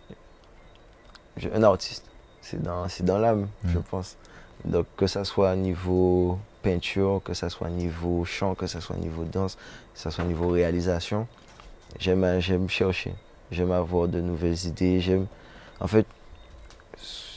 Un 1.53 1.63
artiste. 1.63 2.03
C'est 2.41 2.61
dans, 2.61 2.87
dans 3.01 3.17
l'âme, 3.17 3.47
je 3.65 3.77
Mhm. 3.77 3.83
pense. 3.83 4.15
Donc 4.65 4.85
que 4.97 5.07
ça 5.07 5.23
soit 5.23 5.55
niveau 5.55 6.37
peinture, 6.61 7.21
que 7.23 7.33
ça 7.33 7.49
soit 7.49 7.69
niveau 7.69 8.25
chant, 8.25 8.55
que 8.55 8.67
ça 8.67 8.81
soit 8.81 8.97
niveau 8.97 9.23
danse, 9.23 9.55
que 9.93 9.99
ça 9.99 10.11
soit 10.11 10.25
niveau 10.25 10.49
réalisation, 10.49 11.27
j'aime 11.99 12.67
chercher, 12.69 13.13
j'aime 13.51 13.71
avoir 13.71 14.07
de 14.09 14.19
nouvelles 14.19 14.65
idées, 14.65 14.99
j'aime 14.99 15.27
en 15.79 15.87
fait 15.87 16.05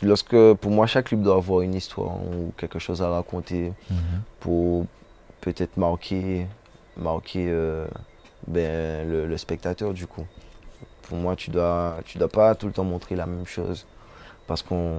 lorsque 0.03 0.37
pour 0.55 0.71
moi 0.71 0.87
chaque 0.87 1.07
clip 1.07 1.23
doit 1.23 1.37
avoir 1.37 1.61
une 1.61 1.75
histoire 1.75 2.17
ou 2.17 2.53
quelque 2.57 2.79
chose 2.79 3.03
à 3.03 3.09
raconter 3.09 3.73
Mhm. 3.91 3.97
pour 4.41 4.87
peut-être 5.41 5.77
marquer 5.77 6.47
marquer 6.97 7.47
euh, 7.49 7.87
ben, 8.47 9.09
le, 9.09 9.27
le 9.27 9.37
spectateur 9.39 9.95
du 9.95 10.07
coup. 10.07 10.27
Pour 11.13 11.21
moi, 11.21 11.37
tu 11.37 11.51
dois, 11.51 11.99
tu 12.07 12.17
dois 12.17 12.29
pas 12.31 12.55
tout 12.55 12.67
le 12.67 12.73
temps 12.73 12.85
montrer 12.85 13.17
la 13.17 13.27
même 13.27 13.45
chose. 13.45 13.85
Parce 14.47 14.63
qu'on. 14.63 14.97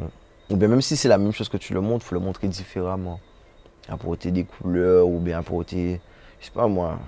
Ou 0.51 0.55
bien 0.55 0.67
même 0.67 0.79
si 0.83 0.95
c'est 0.95 1.07
la 1.07 1.17
même 1.17 1.31
chose 1.31 1.49
que 1.49 1.57
tu 1.57 1.73
le 1.73 1.81
montres, 1.81 2.05
il 2.05 2.09
faut 2.09 2.13
le 2.13 2.21
montrer 2.21 2.47
différemment. 2.47 3.19
Apporter 3.89 4.29
des 4.29 4.43
couleurs 4.43 5.07
ou 5.07 5.17
bien 5.17 5.39
apporter. 5.39 5.99
Je 6.39 6.45
sais 6.45 6.51
pas 6.51 6.67
moi. 6.67 6.99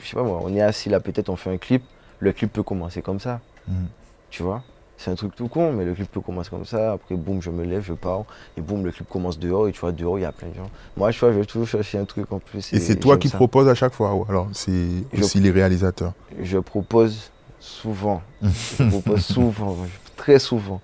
Je 0.00 0.04
sais 0.04 0.16
pas 0.16 0.24
moi, 0.24 0.40
on 0.42 0.52
est 0.52 0.60
assis 0.60 0.88
là, 0.88 0.98
peut-être 0.98 1.28
on 1.28 1.36
fait 1.36 1.50
un 1.50 1.58
clip. 1.58 1.84
Le 2.18 2.32
clip 2.32 2.52
peut 2.52 2.64
commencer 2.64 3.02
comme 3.02 3.20
ça. 3.20 3.38
Mhm. 3.68 3.86
Tu 4.30 4.42
vois? 4.42 4.64
C'est 4.96 5.12
un 5.12 5.14
truc 5.14 5.36
tout 5.36 5.46
con, 5.46 5.72
mais 5.72 5.84
le 5.84 5.94
clip 5.94 6.10
peut 6.10 6.20
commencer 6.20 6.50
comme 6.50 6.64
ça. 6.64 6.94
Après, 6.94 7.14
boum, 7.14 7.40
je 7.40 7.50
me 7.50 7.62
lève, 7.64 7.84
je 7.84 7.92
pars. 7.92 8.24
Et 8.56 8.62
boum, 8.62 8.84
le 8.84 8.90
clip 8.90 9.08
commence 9.08 9.38
dehors. 9.38 9.68
Et 9.68 9.72
tu 9.72 9.78
vois, 9.78 9.92
dehors, 9.92 10.18
il 10.18 10.22
y 10.22 10.24
a 10.24 10.32
plein 10.32 10.48
de 10.48 10.54
gens. 10.54 10.70
Moi, 10.96 11.12
je 11.12 11.20
vois, 11.20 11.32
je 11.32 11.38
vais 11.38 11.44
toujours 11.44 11.68
chercher 11.68 11.98
un 11.98 12.04
truc 12.04 12.32
en 12.32 12.40
plus. 12.40 12.72
Et 12.72 12.80
c'est 12.80 12.96
toi 12.96 13.16
qui 13.16 13.28
proposes 13.28 13.68
à 13.68 13.76
chaque 13.76 13.92
fois 13.94 14.12
ou 14.14 14.26
alors 14.28 14.48
c'est 14.52 14.88
Je- 15.12 15.22
aussi 15.22 15.38
les 15.38 15.52
réalisateurs? 15.52 16.14
Je 16.42 16.58
propose 16.58 17.30
souvent. 17.60 18.22
je 18.42 18.84
propose 18.88 19.24
souvent, 19.24 19.76
très 20.16 20.38
souvent. 20.38 20.80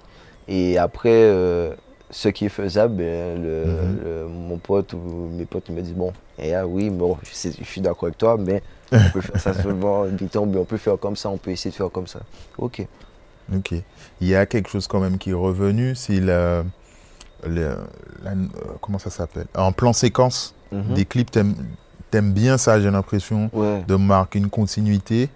Et 0.48 0.78
après, 0.78 1.10
euh, 1.12 1.72
ce 2.10 2.28
qui 2.28 2.44
est 2.46 2.50
faisable, 2.50 2.96
ben, 2.96 3.42
le- 3.42 3.64
Mhm. 3.64 3.98
le- 4.04 4.28
mon 4.28 4.58
pote 4.58 4.92
ou 4.92 5.28
mes 5.32 5.44
potes 5.46 5.70
me 5.70 5.80
disent 5.80 5.94
Bon, 5.94 6.12
et 6.38 6.54
ah 6.54 6.66
oui, 6.66 6.90
bon, 6.90 7.16
je, 7.22 7.50
suis 7.64 7.80
d'accord 7.80 8.04
avec 8.04 8.18
toi, 8.18 8.36
mais 8.38 8.62
on 8.90 8.98
peut 9.12 9.20
faire 9.20 9.40
ça 9.40 9.54
seulement, 9.62 10.04
mais 10.04 10.58
on 10.58 10.64
peut 10.64 10.76
faire 10.76 10.98
comme 10.98 11.16
ça, 11.16 11.30
on 11.30 11.38
peut 11.38 11.50
essayer 11.50 11.70
de 11.70 11.76
faire 11.76 11.90
comme 11.90 12.06
ça. 12.06 12.20
Ok. 12.58 12.86
Ok. 13.54 13.72
Il 14.20 14.28
y 14.28 14.34
a 14.34 14.46
quelque 14.46 14.68
chose 14.68 14.86
quand 14.86 15.00
même 15.00 15.18
qui 15.18 15.30
est 15.30 15.34
revenu, 15.34 15.94
c'est 15.94 16.20
le, 16.20 16.64
le- 17.46 17.76
la- 18.22 18.30
euh, 18.32 18.36
comment 18.80 18.98
ça 18.98 19.10
s'appelle? 19.10 19.46
En 19.56 19.72
plan 19.72 19.92
séquence, 19.92 20.54
Mhm. 20.70 20.94
des 20.94 21.04
clips, 21.04 21.30
t'aimes 22.10 22.32
bien 22.32 22.58
ça, 22.58 22.80
j'ai 22.80 22.90
l'impression, 22.90 23.48
Ouais. 23.52 23.84
de 23.86 23.94
marquer 23.96 24.38
une 24.38 24.50
continuité. 24.50 25.28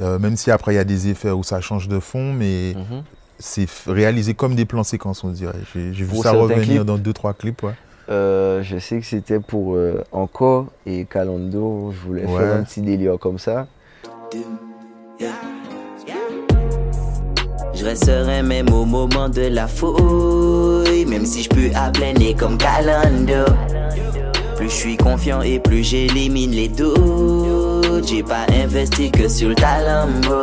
Euh, 0.00 0.18
même 0.18 0.36
si 0.36 0.50
après 0.50 0.72
il 0.74 0.76
y 0.76 0.80
a 0.80 0.84
des 0.84 1.08
effets 1.08 1.30
où 1.30 1.42
ça 1.42 1.60
change 1.60 1.88
de 1.88 1.98
fond, 2.00 2.32
mais 2.32 2.74
Mhm. 2.74 3.02
c'est 3.38 3.66
réalisé 3.86 4.34
comme 4.34 4.54
des 4.54 4.64
plans 4.64 4.84
séquences, 4.84 5.24
on 5.24 5.28
dirait. 5.30 5.52
J'ai 5.74 5.90
vu 5.90 6.16
ça 6.18 6.32
revenir 6.32 6.62
clips. 6.64 6.82
dans 6.82 6.98
deux 6.98 7.12
trois 7.12 7.32
clips. 7.34 7.62
Ouais. 7.62 7.72
Euh, 8.10 8.62
je 8.62 8.78
sais 8.78 9.00
que 9.00 9.06
c'était 9.06 9.40
pour 9.40 9.76
euh, 9.76 10.02
Encore 10.12 10.66
et 10.84 11.06
Calando. 11.06 11.92
Je 11.92 12.06
voulais 12.06 12.26
Ouais. 12.26 12.38
faire 12.38 12.56
un 12.56 12.62
petit 12.62 12.82
délire 12.82 13.18
comme 13.18 13.38
ça. 13.38 13.66
Je 17.74 17.84
resterai 17.84 18.42
même 18.42 18.70
au 18.72 18.84
moment 18.84 19.28
de 19.28 19.42
la 19.42 19.66
fouille, 19.66 21.04
même 21.06 21.26
si 21.26 21.42
je 21.42 21.48
peux 21.48 21.70
à 21.74 21.90
plein 21.90 22.12
nez 22.12 22.34
comme 22.34 22.56
Calando. 22.56 23.50
Plus 24.56 24.68
je 24.68 24.74
suis 24.74 24.96
confiant 24.96 25.42
et 25.42 25.58
plus 25.58 25.82
j'élimine 25.82 26.52
les 26.52 26.68
doutes. 26.68 27.73
J'ai 28.06 28.22
pas 28.22 28.46
investi 28.50 29.10
que 29.10 29.28
sur 29.28 29.48
le 29.48 29.54
talent. 29.54 30.08
bro. 30.22 30.42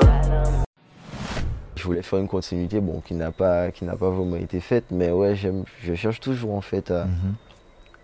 Je 1.76 1.84
voulais 1.84 2.02
faire 2.02 2.20
une 2.20 2.28
continuité, 2.28 2.80
bon, 2.80 3.02
qui 3.06 3.14
n'a 3.14 3.32
pas, 3.32 3.72
qui 3.72 3.86
n'a 3.86 3.96
pas 3.96 4.10
vraiment 4.10 4.36
été 4.36 4.60
faite, 4.60 4.86
mais 4.92 5.12
ouais, 5.12 5.36
j'aime, 5.36 5.64
je 5.84 5.94
cherche 5.96 6.20
toujours 6.20 6.54
en 6.56 6.62
fait 6.62 6.92
à, 6.92 7.06
Mhm. 7.06 7.34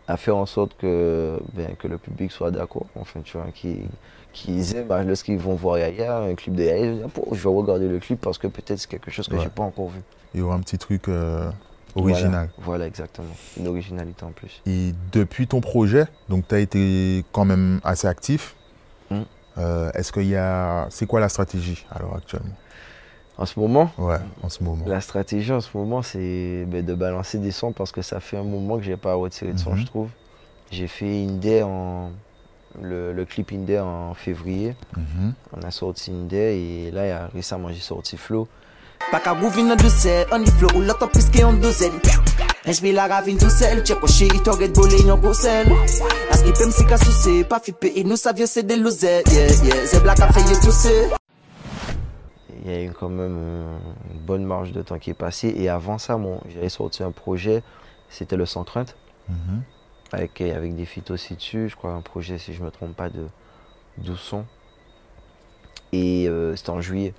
à 0.08 0.18
faire 0.18 0.36
en 0.38 0.46
sorte 0.48 0.76
que, 0.80 1.40
ben, 1.54 1.76
que 1.78 1.88
le 1.88 1.98
public 1.98 2.32
soit 2.32 2.50
d'accord, 2.52 2.86
enfin, 3.00 3.20
tu 3.24 3.38
vois, 3.38 3.48
qu'ils 3.54 3.86
qu'ils 4.34 4.76
aiment, 4.76 4.88
bah, 4.88 5.04
lorsqu'ils 5.04 5.38
vont 5.40 5.56
voir 5.56 5.80
Yaya, 5.80 6.20
un 6.20 6.36
clip 6.36 6.54
de 6.56 6.64
Yaya, 6.64 7.08
je 7.32 7.36
vais 7.42 7.50
regarder 7.50 7.88
le 7.88 7.98
clip 8.00 8.20
parce 8.22 8.38
que 8.38 8.46
peut-être 8.48 8.78
c'est 8.80 8.90
quelque 8.90 9.10
chose 9.12 9.28
que 9.28 9.36
Ouais. 9.36 9.42
j'ai 9.44 9.50
pas 9.50 9.64
encore 9.64 9.88
vu. 9.90 10.00
Il 10.36 10.40
y 10.40 10.44
aura 10.44 10.56
un 10.56 10.60
petit 10.60 10.78
truc 10.78 11.08
euh, 11.08 11.50
original. 11.96 12.32
Voilà, 12.32 12.48
voilà, 12.60 12.88
exactement. 12.88 13.28
Une 13.60 13.68
originalité 13.68 14.24
en 14.26 14.32
plus. 14.32 14.62
Et 14.68 14.94
depuis 15.12 15.48
ton 15.48 15.60
projet, 15.62 16.06
donc 16.30 16.48
tu 16.48 16.54
as 16.56 16.60
été 16.60 17.26
quand 17.32 17.46
même 17.46 17.80
assez 17.84 18.08
actif. 18.08 18.56
Euh, 19.58 19.92
Est-ce 19.94 20.12
qu'il 20.12 20.28
y 20.28 20.36
a. 20.36 20.88
C'est 20.90 21.06
quoi 21.08 21.20
la 21.20 21.30
stratégie 21.30 21.86
alors 21.92 22.16
actuellement 22.16 22.54
En 23.38 23.46
ce 23.46 23.60
moment, 23.60 23.92
Ouais, 23.98 24.18
en 24.44 24.50
ce 24.50 24.64
moment. 24.64 24.86
la 24.88 25.02
stratégie 25.02 25.52
en 25.52 25.62
ce 25.62 25.70
moment, 25.76 26.02
c'est 26.02 26.66
ben, 26.68 26.86
de 26.86 26.94
balancer 26.94 27.38
des 27.40 27.52
sons 27.52 27.72
parce 27.72 27.92
que 27.92 28.02
ça 28.02 28.20
fait 28.20 28.38
un 28.38 28.44
moment 28.44 28.78
que 28.78 28.84
j'ai 28.84 28.98
pas 28.98 29.14
retiré 29.16 29.54
de 29.54 29.58
son, 29.60 29.72
Mhm. 29.72 29.78
je 29.78 29.86
trouve. 29.86 30.10
J'ai 30.72 30.88
fait 30.88 31.24
Indé 31.26 31.64
en. 31.64 32.12
Le, 32.80 33.12
le 33.14 33.26
clip 33.26 33.52
Indé 33.54 33.80
en 33.80 34.14
février. 34.14 34.76
Mhm. 34.96 35.34
On 35.54 35.62
a 35.66 35.72
sorti 35.72 36.12
Indé 36.12 36.38
et 36.88 36.92
là, 36.92 37.06
il 37.06 37.10
y 37.10 37.12
a- 37.12 37.28
récemment, 37.34 37.70
j'ai 37.70 37.80
sorti 37.80 38.18
Flow. 38.18 38.48
Pas 39.12 39.20
qu'à 39.20 39.34
groove 39.34 39.58
in 39.60 39.76
douceur, 39.76 40.26
on 40.32 40.42
y 40.42 40.48
flow 40.52 40.70
yeah, 49.32 49.48
yeah. 49.64 49.86
Il 52.64 52.72
y 52.72 52.76
a 52.76 52.84
eu 52.84 52.92
quand 52.92 53.10
même 53.10 53.38
une 54.14 54.20
bonne 54.20 54.44
marge 54.44 54.72
de 54.72 54.82
temps 54.82 55.00
qui 55.00 55.10
est 55.10 55.14
passée. 55.16 55.54
Et 55.58 55.70
avant 55.70 55.98
ça, 55.98 56.16
bon, 56.18 56.42
j'avais 56.50 56.70
sorti 56.70 57.04
un 57.04 57.12
projet, 57.12 57.64
c'était 58.10 58.36
le 58.36 58.46
Sans 58.46 58.64
Crainte, 58.64 58.96
Mhm. 59.30 59.62
avec, 60.14 60.40
avec 60.42 60.76
des 60.76 60.86
feats 60.86 61.12
aussi 61.12 61.36
dessus. 61.36 61.70
Je 61.70 61.76
crois 61.76 61.92
un 61.92 62.02
projet, 62.02 62.38
si 62.38 62.54
je 62.54 62.60
ne 62.62 62.66
me 62.66 62.72
trompe 62.72 62.96
pas, 62.96 63.10
de 63.10 63.28
12 63.98 64.20
sons. 64.20 64.46
Et 65.94 66.28
euh, 66.28 66.56
c'était 66.56 66.70
en 66.70 66.82
juillet. 66.82 67.14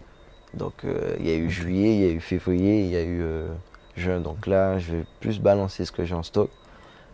Donc 0.55 0.85
euh, 0.85 1.17
il 1.19 1.27
y 1.29 1.31
a 1.31 1.35
eu 1.37 1.51
juillet, 1.51 1.95
il 1.95 2.01
y 2.01 2.07
a 2.07 2.11
eu 2.11 2.21
février, 2.21 2.81
il 2.85 2.91
y 2.91 2.97
a 2.97 3.03
eu 3.03 3.21
euh, 3.23 3.49
juin. 3.97 4.21
Donc 4.21 4.47
là, 4.47 4.79
je 4.79 4.93
vais 4.97 5.05
plus 5.21 5.41
balancer 5.41 5.85
ce 5.85 5.93
que 5.93 6.05
j'ai 6.05 6.15
en 6.15 6.23
stock. 6.23 6.51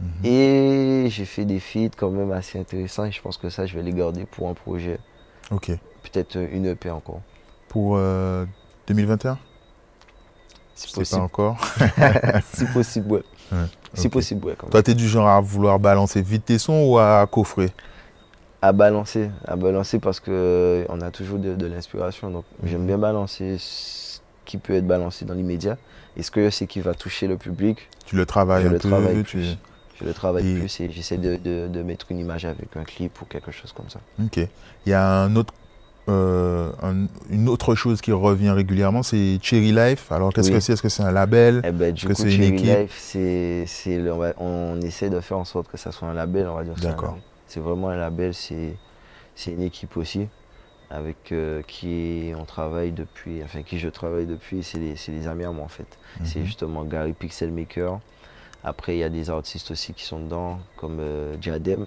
Mhm. 0.01 0.09
Et 0.25 1.07
j'ai 1.11 1.25
fait 1.25 1.45
des 1.45 1.61
feats 1.61 1.91
quand 1.97 2.11
même 2.11 2.33
assez 2.33 2.59
intéressants. 2.59 3.05
Et 3.05 3.13
je 3.13 3.21
pense 3.23 3.37
que 3.37 3.49
ça, 3.49 3.67
je 3.67 3.75
vais 3.77 3.83
les 3.83 3.93
garder 3.93 4.25
pour 4.25 4.49
un 4.49 4.55
projet. 4.55 4.99
Ok. 5.51 5.71
Peut-être 6.03 6.37
euh, 6.37 6.47
une 6.53 6.67
EP 6.67 6.91
encore. 6.91 7.21
Pour 7.69 7.95
euh, 7.97 8.45
2021 8.89 9.39
Si 10.75 10.87
Je 10.87 10.91
sais 10.91 10.95
pas 10.95 11.01
possible. 11.01 11.21
encore. 11.23 11.57
si 12.55 12.65
possible, 12.67 13.13
ouais. 13.13 13.23
Ouais, 13.53 13.59
Si 13.95 14.09
possible, 14.09 14.45
ouais. 14.47 14.55
Quand 14.59 14.67
même. 14.67 14.73
Toi, 14.73 14.83
tu 14.83 14.91
es 14.91 14.95
du 14.95 15.09
genre 15.09 15.29
à 15.29 15.41
vouloir 15.41 15.79
balancer 15.79 16.21
vite 16.23 16.45
tes 16.47 16.59
sons 16.59 16.85
ou 16.89 16.99
à 16.99 17.27
coffrer? 17.31 17.71
À 18.63 18.73
balancer, 18.73 19.31
à 19.47 19.57
balancer 19.57 19.99
parce 19.99 20.21
que 20.21 20.31
euh, 20.31 20.85
on 20.89 21.01
a 21.03 21.11
toujours 21.11 21.39
de, 21.39 21.55
de 21.55 21.67
l'inspiration. 21.67 22.31
Donc 22.31 22.45
Mhm. 22.63 22.69
j'aime 22.69 22.87
bien 22.87 22.99
balancer 22.99 23.57
ce 23.59 24.21
qui 24.47 24.57
peut 24.59 24.75
être 24.75 24.87
balancé 24.87 25.25
dans 25.27 25.35
l'immédiat. 25.35 25.77
Et 26.17 26.23
ce 26.23 26.31
que 26.31 26.45
je 26.45 26.51
sais 26.51 26.67
qui 26.67 26.81
va 26.81 26.95
toucher 26.95 27.27
le 27.27 27.37
public, 27.37 27.89
Tu 28.07 28.17
le 28.17 28.25
travailles 28.25 28.63
Je 28.65 28.69
un 28.69 28.73
le 28.73 28.79
peu 28.79 28.89
travaille 28.89 29.17
tu- 29.25 29.39
plus. 29.39 29.59
Je 30.01 30.05
le 30.05 30.13
travaille 30.15 30.47
Et- 30.57 30.59
plus 30.59 30.81
et 30.81 30.91
j'essaie 30.91 31.19
de, 31.19 31.37
de- 31.37 31.69
de 31.69 31.83
mettre 31.83 32.07
une 32.11 32.19
image 32.19 32.45
avec 32.45 32.77
un 32.77 32.85
clip 32.85 33.21
ou 33.23 33.25
quelque 33.27 33.51
chose 33.53 33.73
comme 33.73 33.89
ça. 33.89 34.01
Ok. 34.23 34.39
Il 34.39 34.91
y 34.91 34.93
a 34.93 35.23
un 35.23 35.37
autre, 35.37 35.55
euh, 36.09 36.71
un- 36.83 37.07
une 37.31 37.49
autre 37.49 37.75
chose 37.75 38.01
qui 38.01 38.13
revient 38.13 38.51
régulièrement, 38.51 39.03
c'est 39.03 39.39
Cherry 39.41 39.73
Life. 39.73 40.11
Alors, 40.13 40.33
qu'est-ce 40.33 40.49
Oui. 40.49 40.55
que 40.55 40.61
c'est? 40.61 40.73
Est-ce 40.75 40.83
que 40.83 40.89
c'est 40.89 41.03
un 41.03 41.13
label? 41.13 41.63
Eh 41.65 41.71
ben, 41.71 41.93
du 41.93 42.07
que 42.07 42.15
c'est 42.15 42.25
une 42.25 42.31
Cherry 42.31 42.49
équipe? 42.55 42.79
Life, 42.79 42.97
c'est, 42.99 43.67
on, 44.39 44.81
essaie 44.83 45.11
de 45.11 45.21
faire 45.21 45.39
en 45.39 45.45
sorte 45.45 45.69
que 45.71 45.77
ça 45.79 45.93
soit 45.93 46.09
un 46.09 46.15
label, 46.15 46.47
on 46.49 46.55
va 46.57 46.65
dire. 46.65 46.75
D'accord. 46.75 47.17
C'est 47.47 47.61
vraiment 47.61 47.89
un 47.89 47.97
label, 47.97 48.35
c'est, 48.35 48.75
c'est 49.35 49.53
une 49.53 49.63
équipe 49.63 49.97
aussi 49.97 50.27
avec 50.91 51.33
euh, 51.33 51.63
qui 51.67 52.33
on 52.39 52.45
travaille 52.45 52.93
depuis, 52.93 53.43
enfin 53.43 53.63
qui 53.63 53.79
je 53.79 53.89
travaille 53.89 54.27
depuis, 54.27 54.63
c'est 54.63 54.79
les, 54.79 54.97
c'est 54.97 55.13
les 55.13 55.27
amis 55.27 55.45
à 55.45 55.51
moi 55.51 55.65
en 55.65 55.69
fait. 55.69 55.87
C'est 56.25 56.41
Mhm. 56.41 56.45
justement 56.47 56.85
Gary 56.85 57.13
Pixelmaker. 57.15 58.01
Après, 58.65 58.97
il 58.97 58.99
y 59.01 59.05
a 59.05 59.11
des 59.11 59.29
artistes 59.31 59.71
aussi 59.71 59.93
qui 59.93 60.05
sont 60.05 60.21
dedans, 60.21 60.59
comme 60.77 60.99
euh, 61.01 61.37
Diadem. 61.37 61.87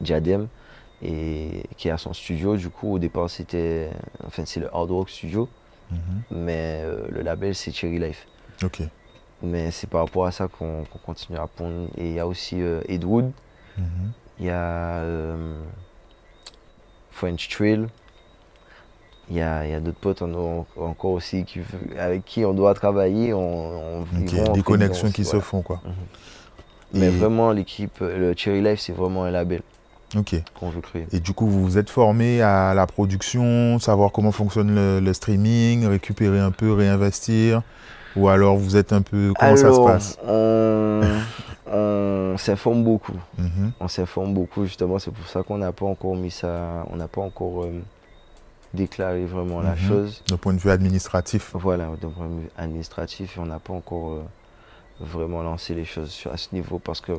Diadem, 0.00 0.48
et 1.02 1.62
qui 1.76 1.88
a 1.90 1.96
son 1.98 2.12
studio. 2.12 2.56
Du 2.56 2.68
coup, 2.70 2.94
au 2.94 2.98
départ, 2.98 3.30
c'était. 3.30 3.90
Enfin, 4.26 4.44
c'est 4.44 4.60
le 4.60 4.68
Hard 4.74 4.90
Rock 4.90 5.08
Studio, 5.10 5.48
Mhm. 5.90 6.22
mais 6.32 6.82
euh, 6.84 7.06
le 7.10 7.22
label, 7.22 7.54
c'est 7.54 7.72
Cherry 7.72 7.98
Life. 7.98 8.26
Ok. 8.62 8.82
Mais 9.42 9.70
c'est 9.70 9.86
par 9.88 10.00
rapport 10.04 10.26
à 10.26 10.32
ça 10.32 10.48
qu'on 10.48 10.84
qu'on 10.84 10.98
continue 10.98 11.38
à 11.38 11.46
pondre. 11.46 11.88
Et 11.96 12.08
il 12.08 12.12
y 12.14 12.18
a 12.20 12.26
aussi 12.26 12.60
euh, 12.60 12.80
Ed 12.88 13.04
Wood, 13.04 13.30
Mhm. 13.78 14.12
il 14.40 14.46
y 14.46 14.50
a 14.50 14.98
euh, 15.00 15.54
French 17.10 17.48
Trail. 17.48 17.86
Il 19.30 19.36
y 19.36 19.40
a, 19.40 19.58
a 19.60 19.80
d'autres 19.80 19.98
potes 19.98 20.22
en- 20.22 20.32
en- 20.32 20.66
encore 20.80 21.10
aussi 21.12 21.44
qui, 21.44 21.60
avec 21.98 22.24
qui 22.24 22.44
on 22.44 22.54
doit 22.54 22.74
travailler. 22.74 23.32
On, 23.34 24.00
on- 24.02 24.04
ils 24.20 24.40
Ok, 24.40 24.46
vont 24.46 24.52
Des 24.52 24.62
connexions 24.62 25.10
qui 25.10 25.24
se 25.24 25.40
font, 25.40 25.62
quoi. 25.62 25.80
Mais 26.94 27.06
Et- 27.06 27.10
vraiment, 27.10 27.50
l'équipe, 27.52 27.98
le 28.00 28.34
Cherry 28.36 28.62
Life, 28.62 28.80
c'est 28.80 28.92
vraiment 28.92 29.24
un 29.24 29.30
label 29.32 29.62
Ok. 30.16 30.36
qu'on 30.54 30.68
veut 30.70 30.80
créer. 30.80 31.06
Et 31.12 31.18
du 31.18 31.32
coup, 31.32 31.46
vous 31.48 31.62
vous 31.64 31.76
êtes 31.78 31.90
formé 31.90 32.40
à 32.40 32.72
la 32.74 32.86
production, 32.86 33.78
savoir 33.80 34.12
comment 34.12 34.30
fonctionne 34.30 34.72
le, 34.74 35.00
le 35.00 35.12
streaming, 35.12 35.86
récupérer 35.86 36.38
un 36.38 36.52
peu, 36.52 36.72
réinvestir. 36.72 37.62
Ou 38.14 38.28
alors 38.28 38.56
vous 38.56 38.76
êtes 38.76 38.92
un 38.92 39.02
peu. 39.02 39.32
Comment 39.38 39.56
ça 39.56 39.72
se 39.74 39.80
passe? 39.80 40.18
on, 40.26 41.02
on 41.70 42.36
s'informe 42.38 42.82
beaucoup. 42.84 43.12
Mhm. 43.36 43.72
On 43.80 43.88
s'informe 43.88 44.32
beaucoup, 44.32 44.64
justement. 44.64 44.98
C'est 44.98 45.10
pour 45.10 45.26
ça 45.26 45.42
qu'on 45.42 45.58
n'a 45.58 45.72
pas 45.72 45.84
encore 45.86 46.14
mis 46.16 46.30
ça. 46.30 46.86
On 46.92 46.96
n'a 46.96 47.08
pas 47.08 47.20
encore 47.20 47.64
euh, 47.64 47.72
déclaré 48.74 49.24
vraiment 49.24 49.60
la 49.60 49.72
Mhm. 49.72 49.76
chose. 49.88 50.22
D'un 50.28 50.36
point 50.36 50.52
de 50.54 50.58
vue 50.58 50.70
administratif. 50.70 51.52
Voilà, 51.54 51.88
d'un 52.00 52.08
point 52.10 52.26
de 52.28 52.40
vue 52.40 52.48
administratif, 52.56 53.38
on 53.40 53.46
n'a 53.46 53.58
pas 53.58 53.72
encore 53.72 54.12
euh, 54.12 54.22
vraiment 55.00 55.42
lancé 55.42 55.74
les 55.74 55.84
choses 55.84 56.10
sur, 56.10 56.32
à 56.32 56.36
ce 56.36 56.54
niveau 56.54 56.78
parce 56.78 57.00
que 57.00 57.12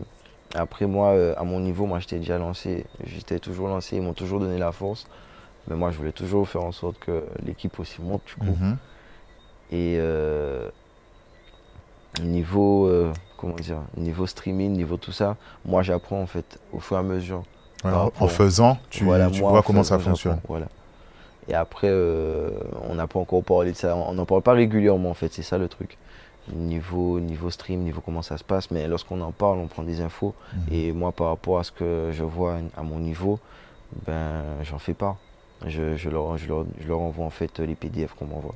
après 0.55 0.85
moi, 0.85 1.09
euh, 1.09 1.33
à 1.37 1.43
mon 1.43 1.59
niveau, 1.59 1.85
moi 1.85 1.99
j'étais 1.99 2.19
déjà 2.19 2.37
lancé, 2.37 2.85
j'étais 3.05 3.39
toujours 3.39 3.67
lancé, 3.67 3.97
ils 3.97 4.01
m'ont 4.01 4.13
toujours 4.13 4.39
donné 4.39 4.57
la 4.57 4.71
force, 4.71 5.05
mais 5.67 5.75
moi 5.75 5.91
je 5.91 5.97
voulais 5.97 6.11
toujours 6.13 6.47
faire 6.47 6.63
en 6.63 6.71
sorte 6.71 6.97
que 6.99 7.23
l'équipe 7.45 7.77
aussi 7.79 8.01
monte 8.01 8.21
du 8.25 8.35
coup. 8.35 8.57
Mhm. 8.59 8.77
Et 9.71 9.97
euh, 9.99 10.69
niveau, 12.21 12.89
comment 13.37 13.55
dire, 13.55 13.81
niveau 13.95 14.25
streaming, 14.25 14.71
niveau 14.73 14.97
tout 14.97 15.11
ça, 15.11 15.35
moi 15.65 15.83
j'apprends 15.83 16.21
en 16.21 16.27
fait 16.27 16.59
au 16.73 16.79
fur 16.79 16.97
et 16.97 16.99
à 16.99 17.03
mesure. 17.03 17.43
En- 17.83 18.09
faisonne, 18.27 18.77
tu, 18.89 19.03
Voilà, 19.03 19.29
tu 19.29 19.39
vois 19.41 19.59
en 19.59 19.61
comment 19.61 19.83
ça 19.83 19.99
fonctionne. 19.99 20.39
Voilà. 20.47 20.67
Et 21.49 21.53
après, 21.53 21.89
euh, 21.89 22.49
on 22.89 22.95
n'a 22.95 23.07
pas 23.07 23.19
encore 23.19 23.43
parlé 23.43 23.71
de 23.71 23.77
ça. 23.77 23.95
On 23.95 24.13
n'en 24.13 24.25
parle 24.25 24.41
pas 24.41 24.53
régulièrement, 24.53 25.09
en 25.09 25.13
fait. 25.13 25.31
C'est 25.31 25.43
ça 25.43 25.57
le 25.57 25.67
truc. 25.67 25.97
Niveau, 26.53 27.19
niveau 27.19 27.49
stream, 27.49 27.81
niveau 27.81 28.01
comment 28.01 28.21
ça 28.21 28.37
se 28.37 28.43
passe. 28.43 28.71
Mais 28.71 28.87
lorsqu'on 28.87 29.21
en 29.21 29.31
parle, 29.31 29.59
on 29.59 29.67
prend 29.67 29.83
des 29.83 30.01
infos. 30.01 30.33
Mhm. 30.53 30.61
Et 30.71 30.91
moi, 30.91 31.11
par 31.11 31.27
rapport 31.27 31.59
à 31.59 31.63
ce 31.63 31.71
que 31.71 32.09
je 32.11 32.23
vois 32.23 32.57
à 32.75 32.83
mon 32.83 32.99
niveau, 32.99 33.39
ben, 34.05 34.43
j'en 34.63 34.79
fais 34.79 34.93
pas. 34.93 35.17
Je, 35.65 35.95
je 35.95 36.09
leur, 36.09 36.37
je, 36.37 36.47
leur, 36.47 36.65
je 36.79 36.87
leur 36.87 36.99
envoie 36.99 37.25
en 37.25 37.31
fait 37.31 37.59
les 37.59 37.75
PDF 37.75 38.13
qu'on 38.13 38.25
m'envoie. 38.25 38.55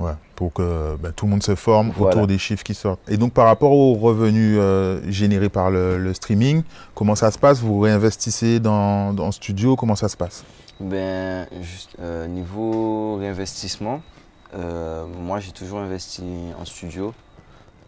Ouais, 0.00 0.12
pour 0.36 0.52
que 0.52 0.96
ben, 0.96 1.10
tout 1.12 1.24
le 1.26 1.32
monde 1.32 1.42
se 1.42 1.56
forme 1.56 1.90
Voilà. 1.96 2.14
autour 2.14 2.26
des 2.28 2.38
chiffres 2.38 2.62
qui 2.62 2.74
sortent. 2.74 3.00
Et 3.08 3.16
donc 3.16 3.32
par 3.32 3.46
rapport 3.46 3.72
aux 3.72 3.94
revenus 3.94 4.56
euh, 4.60 5.00
générés 5.10 5.48
par 5.48 5.70
le, 5.70 5.98
le 5.98 6.14
streaming, 6.14 6.62
comment 6.94 7.16
ça 7.16 7.32
se 7.32 7.38
passe? 7.38 7.58
Vous 7.60 7.80
réinvestissez 7.80 8.60
dans, 8.60 9.12
dans 9.12 9.32
studio 9.32 9.74
Comment 9.74 9.96
ça 9.96 10.08
se 10.08 10.16
passe? 10.16 10.44
Ben, 10.78 11.48
juste 11.60 11.96
euh, 12.00 12.28
niveau 12.28 13.16
réinvestissement, 13.16 14.00
euh, 14.54 15.04
moi 15.06 15.40
j'ai 15.40 15.50
toujours 15.50 15.80
investi 15.80 16.22
en 16.60 16.64
studio, 16.64 17.12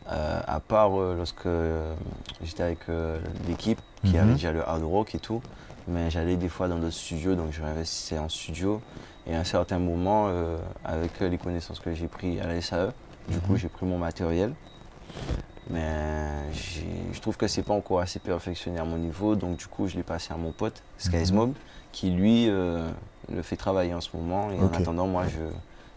à 0.09 0.59
part 0.59 0.91
lorsque 1.17 1.47
j'étais 2.43 2.63
avec 2.65 2.79
l'équipe 3.47 3.79
qui 4.05 4.17
Mhm. 4.17 4.23
avait 4.23 4.33
déjà 4.33 4.51
le 4.51 4.67
hard 4.69 4.83
rock 4.83 5.15
et 5.15 5.19
tout, 5.21 5.41
mais 5.87 6.11
j'allais 6.11 6.35
des 6.37 6.49
fois 6.49 6.67
dans 6.67 6.79
d'autres 6.79 6.95
studios, 6.95 7.37
donc 7.37 7.53
je 7.53 7.63
réinvestissais 7.63 8.19
en 8.19 8.29
studio. 8.29 8.81
Et 9.27 9.35
à 9.35 9.41
un 9.41 9.45
certain 9.45 9.79
moment, 9.79 10.27
euh, 10.29 10.59
avec 10.85 11.21
euh, 11.23 11.29
les 11.29 11.39
connaissances 11.39 11.79
que 11.81 11.95
j'ai 11.95 12.09
prises 12.09 12.41
à 12.41 12.47
la 12.47 12.61
SAE, 12.61 12.93
du 13.29 13.39
coup 13.41 13.53
Mhm. 13.53 13.59
j'ai 13.59 13.69
pris 13.69 13.87
mon 13.87 13.99
matériel. 13.99 14.55
Mais 15.69 16.53
je 16.53 17.21
trouve 17.21 17.37
que 17.37 17.47
c'est 17.47 17.63
pas 17.63 17.75
encore 17.75 18.01
assez 18.01 18.19
perfectionné 18.19 18.81
à 18.81 18.85
mon 18.85 18.97
niveau, 18.99 19.37
donc 19.37 19.57
du 19.57 19.67
coup 19.67 19.87
je 19.87 19.97
l'ai 19.97 20.03
passé 20.03 20.33
à 20.33 20.37
mon 20.37 20.51
pote, 20.53 20.83
Skysmob, 20.99 21.53
qui 21.93 22.11
lui 22.11 22.47
euh, 22.49 22.89
le 23.33 23.43
fait 23.43 23.57
travailler 23.57 23.95
en 23.95 24.01
ce 24.01 24.17
moment. 24.17 24.51
Et 24.51 24.59
en 24.59 24.73
attendant, 24.81 25.07
moi 25.07 25.27
je- 25.29 25.39